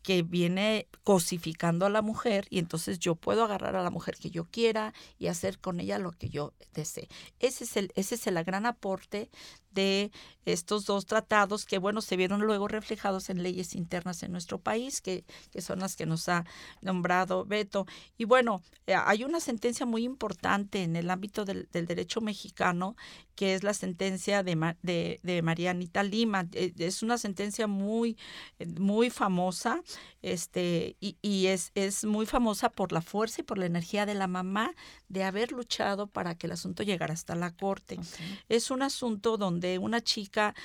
que 0.06 0.22
viene 0.22 0.88
cosificando 1.04 1.88
a 1.88 1.89
la 1.89 2.04
mujer 2.04 2.46
y 2.52 2.60
entonces 2.60 3.00
yo 3.00 3.15
puedo 3.15 3.44
agarrar 3.44 3.76
a 3.76 3.82
la 3.82 3.89
mujer 3.89 4.15
que 4.18 4.30
yo 4.30 4.46
quiera 4.46 4.94
y 5.18 5.28
hacer 5.28 5.58
con 5.58 5.80
ella 5.80 5.98
lo 5.98 6.12
que 6.12 6.30
yo 6.30 6.54
desee. 6.76 7.10
Ese 7.39 7.63
es 7.63 7.76
el, 7.76 7.91
ese 7.96 8.13
es 8.13 8.28
el 8.28 8.44
gran 8.44 8.68
aporte 8.68 9.32
de 9.76 10.12
estos 10.46 10.86
dos 10.86 11.06
tratados 11.06 11.66
que, 11.66 11.80
bueno, 11.80 12.02
se 12.02 12.18
vieron 12.18 12.42
luego 12.42 12.68
reflejados 12.68 13.30
en 13.30 13.44
leyes 13.44 13.76
internas 13.76 14.24
en 14.24 14.32
nuestro 14.32 14.60
país, 14.60 15.02
que, 15.02 15.24
que 15.52 15.62
son 15.62 15.80
las 15.80 15.96
que 15.96 16.06
nos 16.06 16.30
ha 16.30 16.46
nombrado 16.82 17.46
Beto. 17.46 17.86
Y 18.18 18.26
bueno, 18.26 18.62
eh, 18.88 18.96
hay 18.96 19.24
una 19.24 19.40
sentencia 19.40 19.86
muy 19.86 20.04
importante 20.04 20.84
en 20.84 20.96
el 20.96 21.10
ámbito 21.10 21.46
del, 21.46 21.68
del 21.72 21.88
derecho 21.88 22.22
mexicano, 22.22 22.96
que 23.36 23.56
es 23.56 23.64
la 23.64 23.74
sentencia 23.74 24.44
de, 24.44 24.76
de, 24.84 25.20
de 25.24 25.42
Marianita 25.42 26.04
Lima. 26.04 26.48
Eh, 26.54 26.74
es 26.78 27.02
una 27.02 27.18
sentencia 27.18 27.68
muy, 27.68 28.18
eh, 28.60 28.68
muy 28.68 29.10
famosa 29.10 29.82
este, 30.22 30.96
y, 31.00 31.18
y 31.24 31.48
es, 31.48 31.72
es 31.74 32.06
muy 32.06 32.28
famosa 32.28 32.70
por 32.70 32.92
la 32.92 33.02
fuerza 33.02 33.42
y 33.42 33.44
por 33.44 33.58
la 33.58 33.66
energía 33.66 34.06
de 34.06 34.14
la 34.14 34.28
mamá 34.28 34.74
de 35.10 35.24
haber 35.24 35.52
luchado 35.52 36.06
para 36.08 36.36
que 36.36 36.46
el 36.48 36.54
asunto 36.54 36.84
llegara 36.84 37.14
hasta 37.16 37.36
la 37.36 37.52
corte. 37.52 38.00
Es 38.48 38.70
un 38.70 38.84
asunto 38.84 39.38
donde 39.38 39.64
una 39.80 40.01
chica 40.01 40.56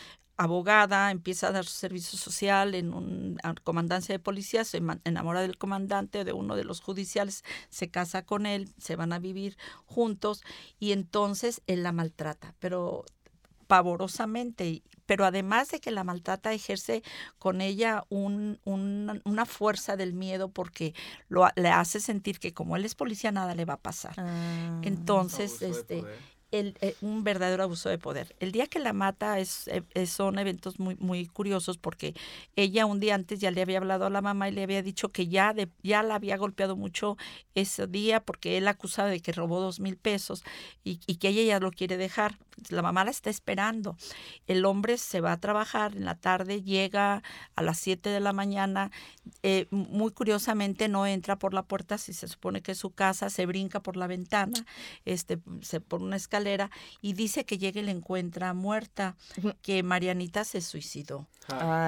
abogada, 0.40 1.10
empieza 1.10 1.48
a 1.48 1.52
dar 1.52 1.66
su 1.66 1.72
servicio 1.72 2.18
social 2.18 2.74
en 2.74 2.94
una 2.94 3.54
comandancia 3.62 4.14
de 4.14 4.18
policía, 4.18 4.64
se 4.64 4.80
enamora 5.04 5.42
del 5.42 5.58
comandante 5.58 6.20
o 6.20 6.24
de 6.24 6.32
uno 6.32 6.56
de 6.56 6.64
los 6.64 6.80
judiciales, 6.80 7.44
se 7.68 7.90
casa 7.90 8.24
con 8.24 8.46
él, 8.46 8.70
se 8.78 8.96
van 8.96 9.12
a 9.12 9.18
vivir 9.18 9.58
juntos 9.84 10.42
y 10.78 10.92
entonces 10.92 11.60
él 11.66 11.82
la 11.82 11.92
maltrata, 11.92 12.54
pero 12.58 13.04
pavorosamente, 13.66 14.82
pero 15.04 15.26
además 15.26 15.68
de 15.68 15.78
que 15.78 15.90
la 15.90 16.04
maltrata, 16.04 16.54
ejerce 16.54 17.02
con 17.38 17.60
ella 17.60 18.06
un, 18.08 18.58
una 18.64 19.44
fuerza 19.44 19.96
del 19.96 20.14
miedo 20.14 20.48
porque 20.48 20.94
lo, 21.28 21.46
le 21.54 21.68
hace 21.68 22.00
sentir 22.00 22.38
que 22.38 22.54
como 22.54 22.76
él 22.76 22.86
es 22.86 22.94
policía 22.94 23.30
nada 23.30 23.54
le 23.54 23.66
va 23.66 23.74
a 23.74 23.80
pasar. 23.80 24.14
Ah. 24.16 24.80
Entonces, 24.82 25.60
este 25.60 26.02
el, 26.50 26.76
eh, 26.80 26.94
un 27.00 27.24
verdadero 27.24 27.62
abuso 27.62 27.88
de 27.88 27.98
poder. 27.98 28.34
El 28.40 28.52
día 28.52 28.66
que 28.66 28.78
la 28.78 28.92
mata 28.92 29.38
es, 29.38 29.68
eh, 29.68 30.06
son 30.06 30.38
eventos 30.38 30.78
muy, 30.78 30.96
muy 30.96 31.26
curiosos 31.26 31.78
porque 31.78 32.14
ella 32.56 32.86
un 32.86 33.00
día 33.00 33.14
antes 33.14 33.38
ya 33.40 33.50
le 33.50 33.62
había 33.62 33.78
hablado 33.78 34.06
a 34.06 34.10
la 34.10 34.20
mamá 34.22 34.48
y 34.48 34.52
le 34.52 34.62
había 34.62 34.82
dicho 34.82 35.10
que 35.10 35.28
ya, 35.28 35.54
de, 35.54 35.68
ya 35.82 36.02
la 36.02 36.16
había 36.16 36.36
golpeado 36.36 36.76
mucho 36.76 37.16
ese 37.54 37.86
día 37.86 38.20
porque 38.20 38.58
él 38.58 38.68
acusaba 38.68 39.08
de 39.08 39.20
que 39.20 39.32
robó 39.32 39.60
dos 39.60 39.80
mil 39.80 39.96
pesos 39.96 40.42
y, 40.84 41.00
y, 41.06 41.16
que 41.16 41.28
ella 41.28 41.42
ya 41.42 41.60
lo 41.60 41.70
quiere 41.70 41.96
dejar. 41.96 42.38
La 42.68 42.82
mamá 42.82 43.04
la 43.04 43.10
está 43.10 43.30
esperando. 43.30 43.96
El 44.46 44.64
hombre 44.64 44.98
se 44.98 45.20
va 45.20 45.32
a 45.32 45.40
trabajar 45.40 45.96
en 45.96 46.04
la 46.04 46.14
tarde, 46.14 46.62
llega 46.62 47.22
a 47.56 47.62
las 47.62 47.78
7 47.78 48.10
de 48.10 48.20
la 48.20 48.32
mañana. 48.32 48.90
Eh, 49.42 49.66
muy 49.70 50.12
curiosamente 50.12 50.88
no 50.88 51.06
entra 51.06 51.38
por 51.38 51.54
la 51.54 51.62
puerta, 51.62 51.98
si 51.98 52.12
se 52.12 52.28
supone 52.28 52.62
que 52.62 52.72
es 52.72 52.78
su 52.78 52.90
casa, 52.90 53.30
se 53.30 53.46
brinca 53.46 53.80
por 53.80 53.96
la 53.96 54.06
ventana, 54.06 54.66
este, 55.04 55.38
se 55.62 55.80
por 55.80 56.02
una 56.02 56.16
escalera 56.16 56.70
y 57.00 57.14
dice 57.14 57.44
que 57.44 57.58
llega 57.58 57.80
y 57.80 57.84
la 57.84 57.92
encuentra 57.92 58.52
muerta, 58.54 59.16
que 59.62 59.82
Marianita 59.82 60.44
se 60.44 60.60
suicidó. 60.60 61.28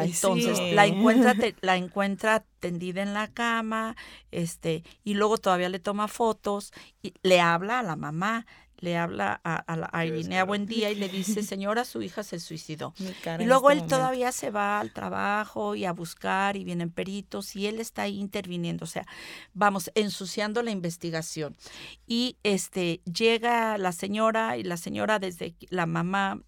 Entonces 0.02 0.58
la 0.74 0.86
encuentra 0.86 1.34
la 1.60 1.76
encuentra 1.76 2.44
tendida 2.62 3.02
en 3.02 3.12
la 3.12 3.28
cama, 3.28 3.96
este, 4.30 4.84
y 5.04 5.14
luego 5.14 5.36
todavía 5.38 5.68
le 5.68 5.80
toma 5.80 6.08
fotos 6.08 6.72
y 7.02 7.12
le 7.22 7.40
habla 7.40 7.80
a 7.80 7.82
la 7.82 7.96
mamá, 7.96 8.46
le 8.82 8.98
habla 8.98 9.40
a, 9.44 9.64
a, 9.72 9.88
a 9.98 10.04
Irinea 10.04 10.44
Buendía 10.44 10.90
y 10.90 10.96
le 10.96 11.08
dice, 11.08 11.42
señora, 11.42 11.84
su 11.84 12.02
hija 12.02 12.22
se 12.24 12.40
suicidó. 12.40 12.94
Y 13.38 13.44
luego 13.44 13.70
él 13.70 13.86
todavía 13.86 14.32
se 14.32 14.50
va 14.50 14.80
al 14.80 14.92
trabajo 14.92 15.76
y 15.76 15.84
a 15.84 15.92
buscar 15.92 16.56
y 16.56 16.64
vienen 16.64 16.90
peritos 16.90 17.54
y 17.54 17.68
él 17.68 17.80
está 17.80 18.02
ahí 18.02 18.18
interviniendo, 18.18 18.84
o 18.84 18.88
sea, 18.88 19.06
vamos, 19.54 19.90
ensuciando 19.94 20.62
la 20.62 20.72
investigación. 20.72 21.56
Y 22.06 22.36
este 22.42 23.00
llega 23.04 23.78
la 23.78 23.92
señora 23.92 24.56
y 24.56 24.64
la 24.64 24.76
señora 24.76 25.20
desde 25.20 25.54
la 25.70 25.86
mamá, 25.86 26.42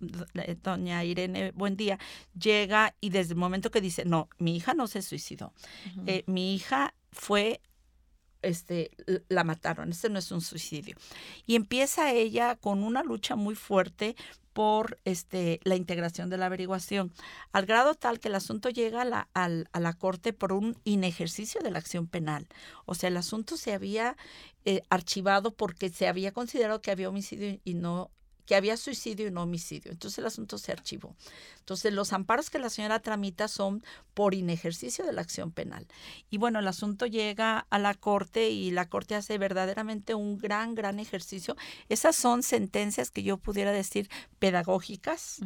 doña 0.63 1.05
Irene 1.05 1.53
Buendía, 1.53 2.01
llega 2.37 2.97
y 3.01 3.11
desde 3.11 3.35
el 3.35 3.39
momento 3.39 3.71
que 3.71 3.81
dice, 3.81 4.05
no, 4.05 4.29
mi 4.39 4.57
hija 4.57 4.75
no 4.75 4.89
se 4.89 5.03
suicidó, 5.03 5.53
eh, 6.07 6.25
mi 6.27 6.55
hija 6.55 6.95
fue 7.13 7.61
este, 8.45 8.91
la 9.29 9.45
mataron, 9.45 9.91
este 9.91 10.09
no 10.09 10.19
es 10.19 10.31
un 10.31 10.41
suicidio. 10.41 10.97
Y 11.47 11.57
empieza 11.57 12.13
ella 12.13 12.57
con 12.57 12.83
una 12.83 13.03
lucha 13.03 13.37
muy 13.37 13.55
fuerte 13.55 14.17
por 14.53 14.99
este, 15.05 15.61
la 15.65 15.75
integración 15.75 16.31
de 16.31 16.39
la 16.39 16.47
averiguación, 16.47 17.13
al 17.53 17.67
grado 17.67 17.95
tal 17.95 18.21
que 18.21 18.29
el 18.29 18.37
asunto 18.37 18.71
llega 18.71 19.03
a 19.03 19.05
la, 19.05 19.29
a 19.35 19.81
la 19.81 19.93
Corte 19.95 20.33
por 20.33 20.53
un 20.53 20.79
inejercicio 20.85 21.61
de 21.61 21.73
la 21.73 21.81
acción 21.81 22.07
penal. 22.07 22.47
O 22.87 22.95
sea, 22.95 23.09
el 23.09 23.17
asunto 23.17 23.57
se 23.57 23.75
había 23.75 24.17
eh, 24.65 24.83
archivado 24.91 25.51
porque 25.51 25.91
se 25.91 26.07
había 26.07 26.33
considerado 26.33 26.81
que 26.81 26.93
había 26.93 27.09
homicidio 27.09 27.59
y 27.65 27.75
no 27.75 28.11
que 28.47 28.55
había 28.55 28.77
suicidio 28.77 29.27
y 29.27 29.31
no 29.31 29.43
homicidio. 29.43 29.91
Entonces 29.91 30.19
el 30.19 30.27
asunto 30.27 30.59
se 30.59 30.73
archivó. 30.73 31.15
Entonces 31.59 31.93
los 31.93 32.13
amparos 32.13 32.51
que 32.51 32.59
la 32.59 32.71
señora 32.71 33.01
tramita 33.01 33.49
son 33.49 33.83
por 34.13 34.35
inejercicio 34.35 35.05
de 35.05 35.13
la 35.13 35.23
acción 35.23 35.51
penal. 35.51 35.87
Y 36.31 36.39
bueno, 36.39 36.59
el 36.59 36.69
asunto 36.69 37.07
llega 37.07 37.67
a 37.71 37.79
la 37.79 37.95
corte 37.95 38.51
y 38.51 38.71
la 38.71 38.89
corte 38.89 39.15
hace 39.15 39.39
verdaderamente 39.39 40.15
un 40.15 40.39
gran, 40.39 40.75
gran 40.75 41.01
ejercicio. 41.01 41.57
Esas 41.89 42.17
son 42.17 42.43
sentencias 42.43 43.11
que 43.11 43.23
yo 43.23 43.39
pudiera 43.39 43.73
decir 43.73 44.09
pedagógicas, 44.39 45.41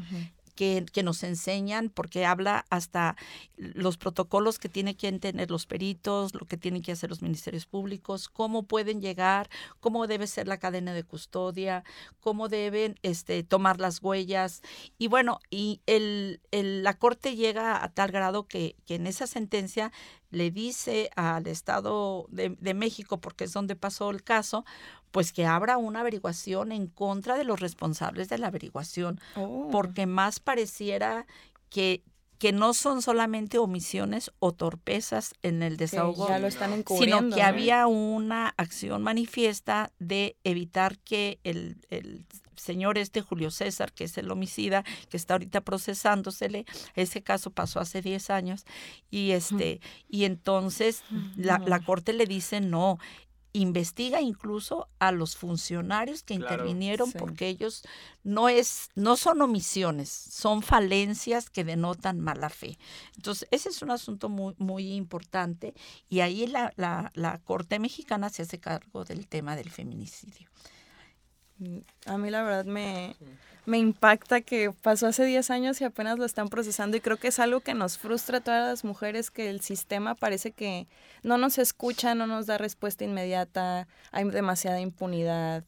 que, 0.59 1.03
nos 1.05 1.23
enseñan, 1.23 1.89
porque 1.89 2.27
habla 2.27 2.67
hasta 2.69 3.17
los 3.57 3.97
protocolos 3.97 4.59
que 4.59 4.69
tienen 4.69 4.97
que 4.97 5.13
tener 5.13 5.53
los 5.53 5.67
peritos, 5.67 6.35
lo 6.35 6.47
que 6.47 6.57
tienen 6.57 6.83
que 6.83 6.91
hacer 6.91 7.11
los 7.11 7.23
ministerios 7.23 7.67
públicos, 7.67 8.29
cómo 8.29 8.65
pueden 8.65 9.01
llegar, 9.01 9.49
cómo 9.79 10.09
debe 10.09 10.27
ser 10.27 10.49
la 10.49 10.59
cadena 10.59 10.95
de 10.95 11.05
custodia, 11.05 11.85
cómo 12.19 12.49
deben 12.49 12.97
este, 13.03 13.45
tomar 13.45 13.79
las 13.79 14.03
huellas. 14.03 14.63
Y 14.99 15.07
bueno, 15.07 15.39
y 15.49 15.81
el, 15.87 16.41
la 16.51 16.95
Corte 16.95 17.37
llega 17.37 17.85
a 17.85 17.89
tal 17.91 18.11
grado 18.11 18.49
que, 18.49 18.75
que 18.85 18.97
en 18.97 19.07
esa 19.07 19.29
sentencia 19.29 19.93
le 20.31 20.51
dice 20.51 21.09
al 21.15 21.47
Estado 21.47 22.27
de, 22.31 22.57
de, 22.59 22.75
México, 22.75 23.19
porque 23.19 23.45
es 23.45 23.53
donde 23.53 23.77
pasó 23.77 24.11
el 24.11 24.23
caso, 24.23 24.65
pues 25.11 25.33
que 25.33 25.47
abra 25.47 25.77
una 25.79 26.01
averiguación 26.01 26.73
en 26.73 26.87
contra 26.87 27.37
de 27.37 27.45
los 27.45 27.61
responsables 27.61 28.29
de 28.29 28.39
la 28.39 28.49
averiguación, 28.49 29.21
Oh. 29.37 29.69
porque 29.71 30.07
más 30.07 30.41
pareciera 30.41 31.27
que 31.71 32.03
que 32.39 32.53
no 32.53 32.73
son 32.73 33.03
solamente 33.03 33.59
omisiones 33.59 34.31
o 34.39 34.53
torpezas 34.53 35.35
en 35.43 35.61
el 35.65 35.73
Que 35.77 35.87
desahogo, 35.87 36.29
ya 36.29 36.39
lo 36.39 36.47
están 36.47 36.73
encubriendo. 36.73 37.19
sino 37.19 37.35
que 37.35 37.43
¿no? 37.43 37.49
había 37.49 37.89
una 37.89 38.55
acción 38.57 39.03
manifiesta 39.03 39.91
de 39.99 40.37
evitar 40.45 40.99
que 40.99 41.41
el, 41.43 41.79
el 41.91 42.27
señor 42.55 42.97
este 42.97 43.23
Julio 43.23 43.51
César, 43.51 43.93
que 43.93 44.05
es 44.05 44.17
el 44.19 44.31
homicida, 44.31 44.85
que 45.09 45.17
está 45.17 45.35
ahorita 45.35 45.63
procesándosele, 45.63 46.65
ese 46.95 47.25
caso 47.25 47.51
pasó 47.51 47.81
hace 47.81 48.03
10 48.03 48.31
años, 48.31 48.65
y 49.11 49.33
este, 49.33 49.81
y 50.09 50.23
entonces 50.25 51.03
la, 51.35 51.59
la 51.59 51.81
corte 51.81 52.13
le 52.13 52.27
dice 52.27 52.61
no, 52.61 52.99
investiga 53.59 54.21
incluso 54.21 54.89
a 54.99 55.13
los 55.13 55.37
funcionarios 55.37 56.23
que 56.23 56.37
Claro, 56.37 56.55
intervinieron 56.55 57.11
sí. 57.11 57.19
porque 57.19 57.49
ellos 57.49 57.83
no 58.25 58.49
es 58.49 58.91
no 58.95 59.17
son 59.17 59.43
omisiones, 59.43 60.09
son 60.09 60.63
falencias 60.63 61.51
que 61.51 61.65
denotan 61.65 62.21
mala 62.21 62.49
fe. 62.51 62.79
Entonces, 63.17 63.49
ese 63.51 63.69
es 63.71 63.83
un 63.83 63.91
asunto 63.91 64.29
muy 64.29 64.55
muy 64.59 64.93
importante 64.93 65.75
y 66.09 66.21
ahí 66.21 66.47
la, 66.47 66.73
la, 66.77 67.11
la 67.15 67.39
Corte 67.39 67.79
Mexicana 67.79 68.29
se 68.31 68.43
hace 68.43 68.59
cargo 68.59 69.05
del 69.05 69.27
tema 69.27 69.57
del 69.57 69.71
feminicidio. 69.71 70.49
A 72.07 72.19
mí 72.19 72.31
la 72.31 72.43
verdad 72.43 72.65
me, 72.65 73.17
me 73.67 73.79
impacta 73.79 74.41
que 74.41 74.71
pasó 74.71 75.07
hace 75.09 75.25
10 75.25 75.51
años 75.51 75.81
y 75.81 75.85
apenas 75.85 76.19
lo 76.19 76.25
están 76.25 76.49
procesando 76.49 76.97
y 76.97 77.01
creo 77.01 77.17
que 77.17 77.29
es 77.29 77.39
algo 77.39 77.61
que 77.61 77.75
nos 77.75 77.99
frustra 77.99 78.39
a 78.39 78.41
todas 78.41 78.69
las 78.69 78.85
mujeres 78.85 79.31
que 79.31 79.51
el 79.51 79.61
sistema 79.61 80.15
parece 80.15 80.53
que 80.53 80.87
no 81.23 81.37
nos 81.39 81.59
escucha, 81.59 82.15
no 82.15 82.27
nos 82.27 82.47
da 82.47 82.59
respuesta 82.59 83.05
inmediata, 83.05 83.89
hay 84.13 84.25
demasiada 84.31 84.81
impunidad. 84.81 85.65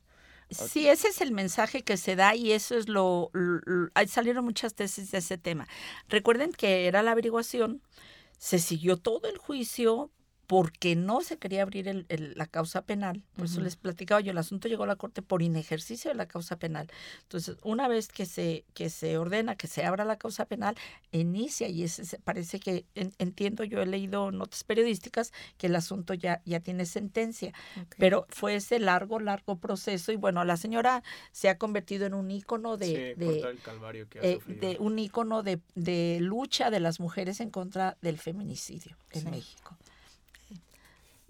Sí, 0.50 0.88
ese 0.88 1.08
es 1.08 1.20
el 1.20 1.30
mensaje 1.32 1.82
que 1.82 1.96
se 1.96 2.16
da 2.16 2.34
y 2.34 2.50
eso 2.52 2.76
es 2.76 2.88
lo, 2.88 3.30
lo- 3.34 3.60
lo- 3.66 3.90
ahí 3.94 4.08
salieron 4.08 4.44
muchas 4.44 4.74
tesis 4.74 5.10
de 5.12 5.18
ese 5.18 5.38
tema. 5.38 5.68
Recuerden 6.08 6.50
que 6.52 6.86
era 6.88 7.02
la 7.02 7.12
averiguación, 7.12 7.80
se 8.38 8.58
siguió 8.58 8.96
todo 8.96 9.28
el 9.28 9.38
juicio 9.38 10.10
porque 10.50 10.96
no 10.96 11.20
se 11.20 11.36
quería 11.38 11.62
abrir 11.62 11.86
el- 11.86 12.06
el- 12.08 12.34
la 12.36 12.44
causa 12.44 12.82
penal. 12.82 13.22
Por 13.36 13.44
eso 13.44 13.60
les 13.60 13.76
platicaba 13.76 14.20
yo, 14.20 14.32
el 14.32 14.38
asunto 14.38 14.66
llegó 14.66 14.82
a 14.82 14.86
la 14.88 14.96
corte 14.96 15.22
por 15.22 15.42
inejercicio 15.42 16.10
de 16.10 16.16
la 16.16 16.26
causa 16.26 16.56
penal. 16.58 16.88
Entonces, 17.22 17.56
una 17.62 17.86
vez 17.86 18.08
que 18.08 18.26
se, 18.26 18.64
que 18.74 18.90
se 18.90 19.16
ordena 19.16 19.54
que 19.54 19.68
se 19.68 19.84
abra 19.84 20.04
la 20.04 20.16
causa 20.16 20.46
penal, 20.46 20.74
inicia 21.12 21.68
y 21.68 21.84
ese 21.84 22.04
se- 22.04 22.18
parece 22.18 22.58
que, 22.58 22.84
en- 22.96 23.12
entiendo, 23.18 23.62
yo 23.62 23.80
he 23.80 23.86
leído 23.86 24.32
notas 24.32 24.64
periodísticas 24.64 25.32
que 25.56 25.68
el 25.68 25.76
asunto 25.76 26.14
ya, 26.14 26.42
ya 26.44 26.58
tiene 26.58 26.84
sentencia. 26.84 27.52
Pero 27.96 28.26
fue 28.28 28.56
ese 28.56 28.80
largo, 28.80 29.20
largo 29.20 29.54
proceso 29.56 30.10
y 30.10 30.16
bueno, 30.16 30.44
la 30.44 30.56
señora 30.56 31.04
se 31.30 31.48
ha 31.48 31.58
convertido 31.58 32.06
en 32.06 32.14
un 32.14 32.28
ícono 32.28 32.76
de, 32.76 32.86
sí, 32.86 33.20
por 33.24 33.32
de, 33.34 33.38
todo 33.40 33.50
el 33.50 33.60
calvario 33.60 34.08
que 34.08 34.18
ha 34.18 34.22
eh, 34.24 34.40
de 34.48 34.78
un 34.80 34.98
ícono 34.98 35.44
de, 35.44 35.60
de 35.76 36.18
lucha 36.20 36.70
de 36.70 36.80
las 36.80 36.98
mujeres 36.98 37.38
en 37.38 37.50
contra 37.50 37.96
del 38.02 38.18
feminicidio 38.18 38.96
en 39.12 39.20
Sí. 39.22 39.28
México. 39.30 39.76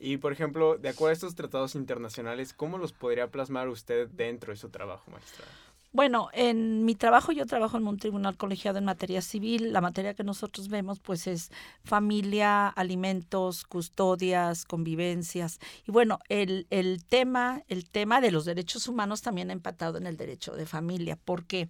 Y 0.03 0.17
por 0.17 0.33
ejemplo, 0.33 0.79
de 0.79 0.89
acuerdo 0.89 1.11
a 1.11 1.13
estos 1.13 1.35
tratados 1.35 1.75
internacionales, 1.75 2.55
¿cómo 2.55 2.79
los 2.79 2.93
podría 2.95 3.29
plasmar 3.29 3.69
usted 3.69 4.09
dentro 4.09 4.51
de 4.51 4.57
su 4.57 4.71
trabajo, 4.71 5.11
magistrada? 5.11 5.53
Bueno, 5.93 6.29
en 6.33 6.85
mi 6.85 6.95
trabajo 6.95 7.33
yo 7.33 7.47
trabajo 7.47 7.77
en 7.77 7.89
un 7.89 7.99
tribunal 7.99 8.37
colegiado 8.37 8.79
en 8.79 8.85
materia 8.85 9.21
civil. 9.21 9.73
La 9.73 9.81
materia 9.81 10.15
que 10.15 10.23
nosotros 10.23 10.69
vemos 10.69 11.01
pues 11.01 11.27
es 11.27 11.51
familia, 11.83 12.69
alimentos, 12.69 13.65
custodias, 13.65 14.65
convivencias. 14.67 15.59
Y 15.89 15.91
bueno, 15.91 16.21
el, 16.29 16.69
el 16.71 17.05
tema, 17.05 17.65
el 17.67 17.91
tema 17.91 18.21
de 18.21 18.31
los 18.31 18.45
derechos 18.45 18.87
humanos 18.87 19.23
también 19.23 19.51
ha 19.51 19.53
empatado 19.53 19.99
en 19.99 20.07
el 20.07 20.17
derecho 20.17 20.53
de 20.55 20.65
familia, 20.65 21.19
porque 21.25 21.69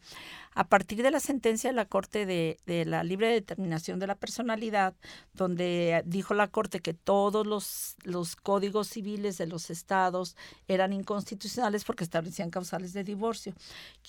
a 0.55 0.69
partir 0.69 1.03
de 1.03 1.11
la 1.11 1.21
sentencia 1.21 1.71
de 1.71 1.77
la 1.77 1.87
Corte 1.87 2.27
de, 2.27 2.59
de 2.67 2.85
la 2.85 3.05
libre 3.05 3.29
determinación 3.29 4.01
de 4.01 4.07
la 4.07 4.17
personalidad, 4.17 4.95
donde 5.33 6.03
dijo 6.05 6.35
la 6.35 6.49
Corte 6.49 6.81
que 6.81 6.93
todos 6.93 7.47
los, 7.47 7.97
los 8.05 8.37
códigos 8.37 8.89
civiles 8.89 9.39
de 9.39 9.47
los 9.47 9.71
estados 9.71 10.37
eran 10.69 10.93
inconstitucionales 10.93 11.85
porque 11.85 12.05
establecían 12.05 12.51
causales 12.51 12.93
de 12.93 13.03
divorcio 13.05 13.55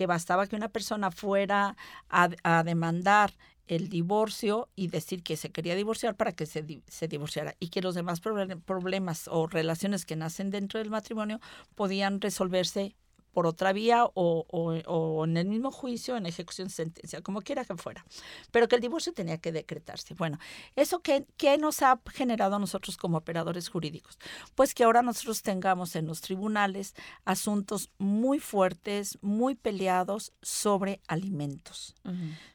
que 0.02 0.08
bastaba 0.08 0.48
que 0.48 0.56
una 0.56 0.70
persona 0.70 1.12
fuera 1.12 1.78
a, 2.10 2.64
demandar 2.64 3.38
el 3.68 3.88
divorcio 3.88 4.68
y 4.76 4.88
decir 4.88 5.22
que 5.22 5.38
se 5.38 5.52
quería 5.52 5.76
divorciar 5.76 6.16
para 6.16 6.32
que 6.32 6.48
se, 6.48 6.82
se 6.88 7.08
divorciara 7.08 7.54
y 7.60 7.70
que 7.70 7.84
los 7.84 7.94
demás 7.94 8.20
proble- 8.20 8.60
problemas 8.64 9.28
o 9.28 9.46
relaciones 9.46 10.08
que 10.08 10.16
nacen 10.16 10.50
dentro 10.50 10.80
del 10.80 10.90
matrimonio 10.90 11.40
podían 11.76 12.20
resolverse 12.20 12.96
por 13.34 13.48
otra 13.48 13.74
vía 13.74 14.06
o, 14.06 14.46
o- 14.50 14.74
o 14.86 15.26
en 15.26 15.38
el 15.38 15.48
mismo 15.48 15.72
juicio, 15.72 16.18
en 16.18 16.26
ejecución 16.26 16.68
de 16.68 16.74
sentencia, 16.74 17.22
como 17.22 17.42
quiera 17.42 17.66
que 17.66 17.76
fuera. 17.76 18.06
Pero 18.52 18.68
que 18.68 18.76
el 18.76 18.82
divorcio 18.82 19.14
tenía 19.14 19.38
que 19.38 19.52
decretarse. 19.52 20.14
Bueno, 20.14 20.38
¿eso 20.76 21.00
qué, 21.00 21.26
qué 21.38 21.58
nos 21.58 21.82
ha 21.82 22.00
generado 22.14 22.56
a 22.56 22.60
nosotros 22.60 22.98
como 22.98 23.18
operadores 23.18 23.70
jurídicos? 23.70 24.18
Pues 24.56 24.74
que 24.74 24.84
ahora 24.84 25.02
nosotros 25.02 25.42
tengamos 25.42 25.96
en 25.96 26.08
los 26.08 26.22
tribunales 26.22 26.94
asuntos 27.26 27.90
muy 27.98 28.40
fuertes, 28.40 29.18
muy 29.22 29.56
peleados 29.56 30.34
sobre 30.42 31.02
alimentos 31.08 31.96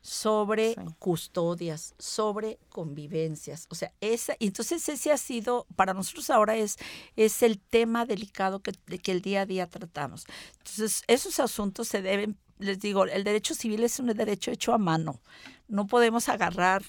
sobre 0.02 0.74
Sí. 0.74 0.80
custodias, 0.98 1.94
sobre 1.98 2.58
convivencias. 2.68 3.66
O 3.70 3.74
sea, 3.74 3.92
esa, 4.00 4.36
entonces 4.40 4.88
ese 4.88 5.10
ha 5.12 5.16
sido, 5.18 5.66
para 5.76 5.94
nosotros 5.94 6.30
ahora 6.30 6.56
es, 6.56 6.76
es 7.16 7.42
el 7.42 7.58
tema 7.58 8.06
delicado 8.06 8.60
que, 8.60 8.72
que 8.72 9.12
el 9.12 9.20
día 9.22 9.42
a 9.42 9.46
día 9.46 9.66
tratamos. 9.68 10.24
Entonces, 10.66 11.04
esos 11.06 11.38
asuntos 11.38 11.86
se 11.86 12.02
deben, 12.02 12.36
les 12.58 12.80
digo, 12.80 13.04
el 13.04 13.22
derecho 13.22 13.54
civil 13.54 13.84
es 13.84 14.00
un 14.00 14.08
derecho 14.08 14.50
hecho 14.50 14.74
a 14.74 14.78
mano. 14.78 15.20
No 15.68 15.86
podemos 15.86 16.28
agarrar 16.28 16.82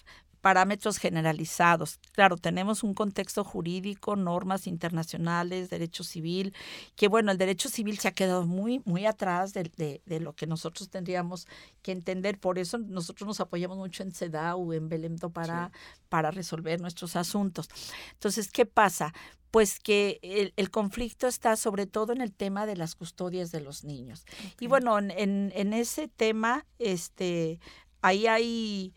parámetros 0.48 0.98
generalizados. 0.98 2.00
Claro, 2.14 2.38
tenemos 2.38 2.82
un 2.82 2.94
contexto 2.94 3.44
jurídico, 3.44 4.16
normas 4.16 4.66
internacionales, 4.66 5.70
derecho 5.70 6.06
civil, 6.06 6.54
que 6.96 7.10
bueno, 7.10 7.32
el 7.34 7.38
derecho 7.38 7.68
civil 7.68 7.98
se 8.00 8.08
ha 8.08 8.12
quedado 8.14 8.46
muy, 8.46 8.82
muy 8.86 9.06
atrás 9.06 9.52
de, 9.52 9.64
de- 9.76 10.02
de 10.06 10.20
lo 10.22 10.32
que 10.38 10.48
nosotros 10.48 10.90
tendríamos 10.90 11.48
que 11.82 11.92
entender. 11.92 12.40
Por 12.40 12.60
eso 12.60 12.78
nosotros 12.78 13.28
nos 13.28 13.42
apoyamos 13.42 13.78
mucho 13.78 14.04
en 14.04 14.14
CEDAW, 14.14 14.72
en 14.72 14.88
Belém 14.88 15.18
do 15.18 15.30
Pará, 15.30 15.70
para 16.08 16.32
resolver 16.32 16.80
nuestros 16.80 17.18
asuntos. 17.18 17.68
Entonces, 18.14 18.50
¿qué 18.50 18.66
pasa? 18.66 19.14
Pues 19.52 19.80
que 19.82 20.20
el, 20.22 20.54
el 20.56 20.70
conflicto 20.70 21.28
está 21.28 21.58
sobre 21.58 21.88
todo 21.88 22.14
en 22.14 22.22
el 22.22 22.32
tema 22.32 22.66
de 22.66 22.78
las 22.78 22.96
custodias 22.96 23.52
de 23.52 23.60
los 23.60 23.84
niños. 23.84 24.24
Y 24.62 24.68
bueno, 24.68 24.98
en, 24.98 25.12
en, 25.12 25.52
en 25.56 25.74
ese 25.74 26.08
tema, 26.08 26.66
este, 26.80 27.60
ahí 28.02 28.28
hay 28.28 28.94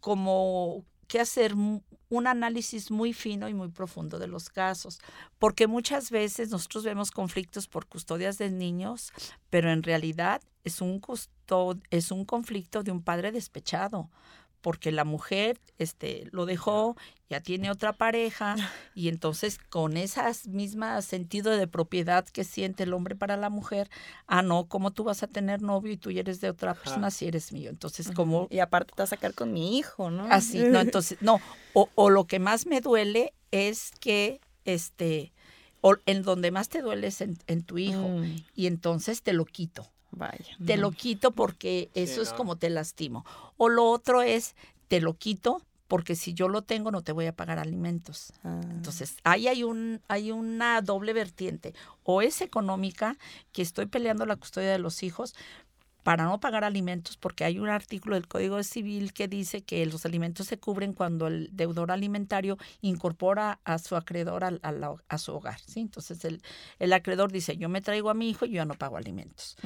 como 0.00 0.84
que 1.12 1.20
hacer 1.20 1.52
un 1.54 2.26
análisis 2.26 2.90
muy 2.90 3.12
fino 3.12 3.50
y 3.50 3.52
muy 3.54 3.68
profundo 3.68 4.18
de 4.18 4.28
los 4.28 4.48
casos, 4.48 4.98
porque 5.38 5.66
muchas 5.66 6.10
veces 6.10 6.48
nosotros 6.48 6.84
vemos 6.84 7.10
conflictos 7.10 7.68
por 7.68 7.84
custodias 7.86 8.38
de 8.38 8.50
niños, 8.50 9.12
pero 9.50 9.70
en 9.70 9.82
realidad 9.82 10.40
es 10.64 10.80
un 10.80 11.00
custo- 11.02 11.78
es 11.90 12.10
un 12.10 12.24
conflicto 12.24 12.82
de 12.82 12.92
un 12.92 13.02
padre 13.02 13.30
despechado, 13.30 14.08
porque 14.62 14.92
la 14.92 15.04
mujer 15.04 15.60
este, 15.78 16.28
lo 16.32 16.46
dejó, 16.46 16.96
ya 17.28 17.40
tiene 17.40 17.70
otra 17.70 17.92
pareja, 17.92 18.56
y 18.94 19.08
entonces 19.08 19.58
con 19.68 19.96
ese 19.96 20.22
mismo 20.48 21.02
sentido 21.02 21.50
de 21.50 21.66
propiedad 21.66 22.24
que 22.26 22.44
siente 22.44 22.84
el 22.84 22.94
hombre 22.94 23.14
para 23.16 23.36
la 23.36 23.50
mujer, 23.50 23.90
ah, 24.26 24.40
no, 24.42 24.66
¿cómo 24.66 24.92
tú 24.92 25.04
vas 25.04 25.22
a 25.22 25.26
tener 25.26 25.60
novio 25.60 25.92
y 25.92 25.96
tú 25.98 26.10
ya 26.10 26.20
eres 26.20 26.40
de 26.40 26.48
otra 26.48 26.74
persona 26.74 27.10
si 27.10 27.26
eres 27.26 27.52
mío? 27.52 27.68
Entonces, 27.68 28.10
como... 28.12 28.46
Y 28.50 28.60
aparte 28.60 28.92
te 28.94 29.02
vas 29.02 29.12
a 29.12 29.16
sacar 29.16 29.34
con 29.34 29.52
mi 29.52 29.76
hijo, 29.76 30.10
¿no? 30.10 30.26
Así, 30.30 30.60
no, 30.60 30.80
entonces, 30.80 31.18
no, 31.20 31.40
o, 31.74 31.90
o 31.94 32.08
lo 32.08 32.26
que 32.26 32.38
más 32.38 32.66
me 32.66 32.80
duele 32.80 33.34
es 33.50 33.90
que, 34.00 34.40
este, 34.64 35.32
o 35.82 35.96
en 36.06 36.22
donde 36.22 36.50
más 36.50 36.68
te 36.68 36.80
duele 36.80 37.08
es 37.08 37.20
en, 37.20 37.62
tu 37.64 37.76
hijo, 37.76 38.08
Mm. 38.08 38.44
y 38.54 38.66
entonces 38.66 39.22
te 39.22 39.32
lo 39.32 39.44
quito. 39.44 39.91
Vaya. 40.12 40.56
Te 40.64 40.76
lo 40.76 40.92
quito 40.92 41.32
porque 41.32 41.90
eso 41.94 42.22
es 42.22 42.32
como 42.32 42.56
te 42.56 42.70
lastimo. 42.70 43.24
O 43.56 43.68
lo 43.68 43.90
otro 43.90 44.22
es, 44.22 44.54
te 44.88 45.00
lo 45.00 45.14
quito 45.14 45.62
porque 45.88 46.16
si 46.16 46.32
yo 46.32 46.48
lo 46.48 46.62
tengo 46.62 46.90
no 46.90 47.02
te 47.02 47.12
voy 47.12 47.26
a 47.26 47.36
pagar 47.36 47.58
alimentos. 47.58 48.32
Ah. 48.44 48.60
Entonces, 48.70 49.16
ahí 49.24 49.48
hay, 49.48 49.62
un, 49.62 50.00
hay 50.08 50.30
una 50.30 50.80
doble 50.80 51.12
vertiente. 51.12 51.74
O 52.02 52.22
es 52.22 52.40
económica, 52.40 53.18
que 53.52 53.60
estoy 53.60 53.86
peleando 53.86 54.24
la 54.24 54.36
custodia 54.36 54.70
de 54.70 54.78
los 54.78 55.02
hijos 55.02 55.34
para 56.02 56.24
no 56.24 56.40
pagar 56.40 56.64
alimentos, 56.64 57.16
porque 57.16 57.44
hay 57.44 57.58
un 57.58 57.68
artículo 57.68 58.16
del 58.16 58.26
Código 58.26 58.62
Civil 58.64 59.12
que 59.12 59.28
dice 59.28 59.62
que 59.62 59.86
los 59.86 60.04
alimentos 60.04 60.46
se 60.48 60.58
cubren 60.58 60.92
cuando 60.94 61.28
el 61.28 61.48
deudor 61.52 61.92
alimentario 61.92 62.58
incorpora 62.80 63.60
a 63.64 63.78
su 63.78 63.94
acreedor 63.96 64.44
al- 64.44 64.60
a, 64.62 64.72
la- 64.72 64.94
a 65.08 65.18
su 65.18 65.32
hogar. 65.32 65.60
¿sí? 65.60 65.80
Entonces, 65.80 66.24
el, 66.24 66.42
el 66.78 66.92
acreedor 66.92 67.30
dice, 67.30 67.56
yo 67.56 67.68
me 67.68 67.80
traigo 67.80 68.10
a 68.10 68.14
mi 68.14 68.28
hijo 68.30 68.44
y 68.46 68.50
yo 68.50 68.54
ya 68.56 68.64
no 68.64 68.74
pago 68.74 68.96
alimentos. 68.96 69.56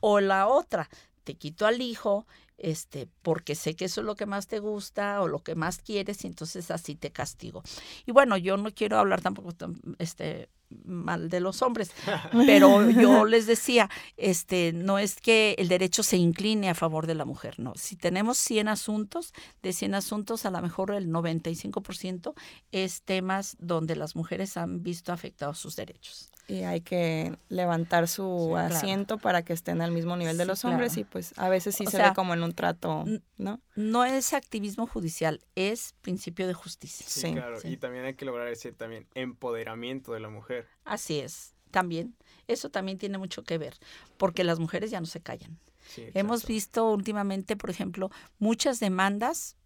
O 0.00 0.20
la 0.20 0.46
otra, 0.48 0.88
te 1.24 1.34
quito 1.34 1.66
al 1.66 1.80
hijo, 1.80 2.26
este, 2.58 3.08
porque 3.22 3.54
sé 3.54 3.74
que 3.76 3.86
eso 3.86 4.00
es 4.00 4.06
lo 4.06 4.16
que 4.16 4.26
más 4.26 4.46
te 4.46 4.58
gusta 4.58 5.20
o 5.20 5.28
lo 5.28 5.42
que 5.42 5.54
más 5.54 5.78
quieres, 5.78 6.24
y 6.24 6.28
entonces 6.28 6.70
así 6.70 6.94
te 6.94 7.10
castigo. 7.10 7.62
Y 8.06 8.12
bueno, 8.12 8.36
yo 8.36 8.56
no 8.56 8.70
quiero 8.72 8.98
hablar 8.98 9.20
tampoco 9.20 9.52
este 9.98 10.48
mal 10.84 11.28
de 11.28 11.40
los 11.40 11.62
hombres, 11.62 11.92
pero 12.32 12.90
yo 12.90 13.24
les 13.24 13.46
decía, 13.46 13.88
este, 14.16 14.72
no 14.72 14.98
es 14.98 15.20
que 15.20 15.54
el 15.58 15.68
derecho 15.68 16.02
se 16.02 16.16
incline 16.16 16.68
a 16.68 16.74
favor 16.74 17.06
de 17.06 17.14
la 17.14 17.24
mujer, 17.24 17.58
no. 17.58 17.72
Si 17.76 17.96
tenemos 17.96 18.38
100 18.38 18.68
asuntos, 18.68 19.32
de 19.62 19.72
100 19.72 19.94
asuntos 19.94 20.44
a 20.44 20.50
lo 20.50 20.60
mejor 20.60 20.90
el 20.92 21.08
95% 21.08 22.34
es 22.72 23.02
temas 23.02 23.56
donde 23.60 23.96
las 23.96 24.16
mujeres 24.16 24.56
han 24.56 24.82
visto 24.82 25.12
afectados 25.12 25.58
sus 25.58 25.76
derechos. 25.76 26.30
Y 26.48 26.62
hay 26.62 26.80
que 26.80 27.36
levantar 27.48 28.06
su 28.06 28.56
asiento 28.56 29.18
para 29.18 29.42
que 29.44 29.52
estén 29.52 29.80
al 29.82 29.90
mismo 29.90 30.16
nivel 30.16 30.36
de 30.38 30.44
Sí, 30.44 30.48
los 30.48 30.64
hombres 30.64 30.92
claro. 30.92 31.00
y 31.08 31.10
pues 31.10 31.34
a 31.38 31.48
veces 31.48 31.74
sí 31.74 31.84
O 31.86 31.90
se 31.90 31.96
sea, 31.96 32.10
ve 32.10 32.14
como 32.14 32.34
en 32.34 32.42
un 32.44 32.52
trato, 32.52 33.04
¿no? 33.36 33.60
No 33.74 34.04
es 34.04 34.32
activismo 34.32 34.86
judicial, 34.86 35.40
es 35.56 35.94
principio 36.02 36.46
de 36.46 36.54
justicia. 36.54 37.04
Sí, 37.08 37.20
Sí, 37.22 37.32
claro. 37.32 37.60
sí. 37.60 37.68
Y 37.68 37.76
también 37.76 38.04
hay 38.04 38.14
que 38.14 38.24
lograr 38.24 38.46
ese 38.46 38.70
también 38.70 39.08
empoderamiento 39.14 40.12
de 40.12 40.20
la 40.20 40.28
mujer. 40.28 40.68
Así 40.84 41.18
es, 41.18 41.54
también. 41.72 42.14
Eso 42.46 42.70
también 42.70 42.96
tiene 42.98 43.18
mucho 43.18 43.42
que 43.42 43.58
ver, 43.58 43.74
porque 44.16 44.44
las 44.44 44.60
mujeres 44.60 44.92
ya 44.92 45.00
no 45.00 45.06
se 45.06 45.20
callan. 45.20 45.58
Sí, 45.88 46.06
Hemos 46.14 46.46
visto 46.46 46.92
últimamente, 46.92 47.56
por 47.56 47.70
ejemplo, 47.70 48.10
muchas 48.38 48.78
demandas 48.78 49.56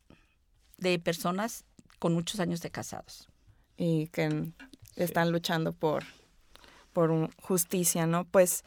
de 0.78 0.98
personas 0.98 1.64
con 1.98 2.14
muchos 2.14 2.40
años 2.40 2.62
de 2.62 2.70
casados. 2.70 3.28
Y 3.76 4.06
que 4.08 4.50
están 4.96 5.30
luchando 5.30 5.72
por, 5.74 6.04
por 6.92 7.10
un- 7.10 7.30
justicia, 7.42 8.06
¿no? 8.06 8.24
Pues 8.24 8.64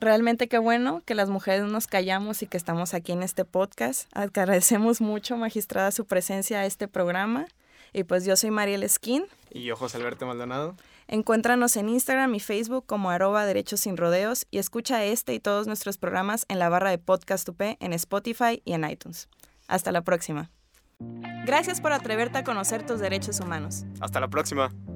realmente 0.00 0.48
qué 0.48 0.58
bueno 0.58 1.02
que 1.04 1.14
las 1.14 1.28
mujeres 1.30 1.62
no 1.62 1.68
nos 1.68 1.86
callamos 1.86 2.42
y 2.42 2.46
que 2.46 2.56
estamos 2.56 2.94
aquí 2.94 3.12
en 3.12 3.22
este 3.22 3.44
podcast. 3.44 4.08
Agradecemos 4.12 5.00
mucho, 5.00 5.36
magistrada, 5.36 5.90
su 5.90 6.04
presencia 6.06 6.60
a 6.60 6.66
este 6.66 6.88
programa. 6.88 7.46
Y 7.92 8.04
pues 8.04 8.24
yo 8.24 8.36
soy 8.36 8.50
Mariel 8.50 8.82
Esquín. 8.82 9.24
Y 9.50 9.62
yo, 9.64 9.76
José 9.76 9.96
Alberto 9.96 10.26
Maldonado. 10.26 10.74
Encuéntranos 11.08 11.76
en 11.76 11.88
Instagram 11.88 12.34
y 12.34 12.40
Facebook 12.40 12.84
como 12.84 13.10
arroba 13.10 13.46
derechos 13.46 13.80
sin 13.80 13.96
rodeos 13.96 14.46
y 14.50 14.58
escucha 14.58 15.04
este 15.04 15.34
y 15.34 15.40
todos 15.40 15.66
nuestros 15.68 15.98
programas 15.98 16.44
en 16.48 16.58
la 16.58 16.68
barra 16.68 16.90
de 16.90 16.98
Podcast 16.98 17.48
UP 17.48 17.60
en 17.78 17.92
Spotify 17.92 18.60
y 18.64 18.72
en 18.72 18.88
iTunes. 18.90 19.28
Hasta 19.68 19.92
la 19.92 20.02
próxima. 20.02 20.50
Gracias 21.46 21.80
por 21.80 21.92
atreverte 21.92 22.38
a 22.38 22.44
conocer 22.44 22.84
tus 22.84 22.98
derechos 22.98 23.38
humanos. 23.40 23.84
Hasta 24.00 24.18
la 24.18 24.28
próxima. 24.28 24.95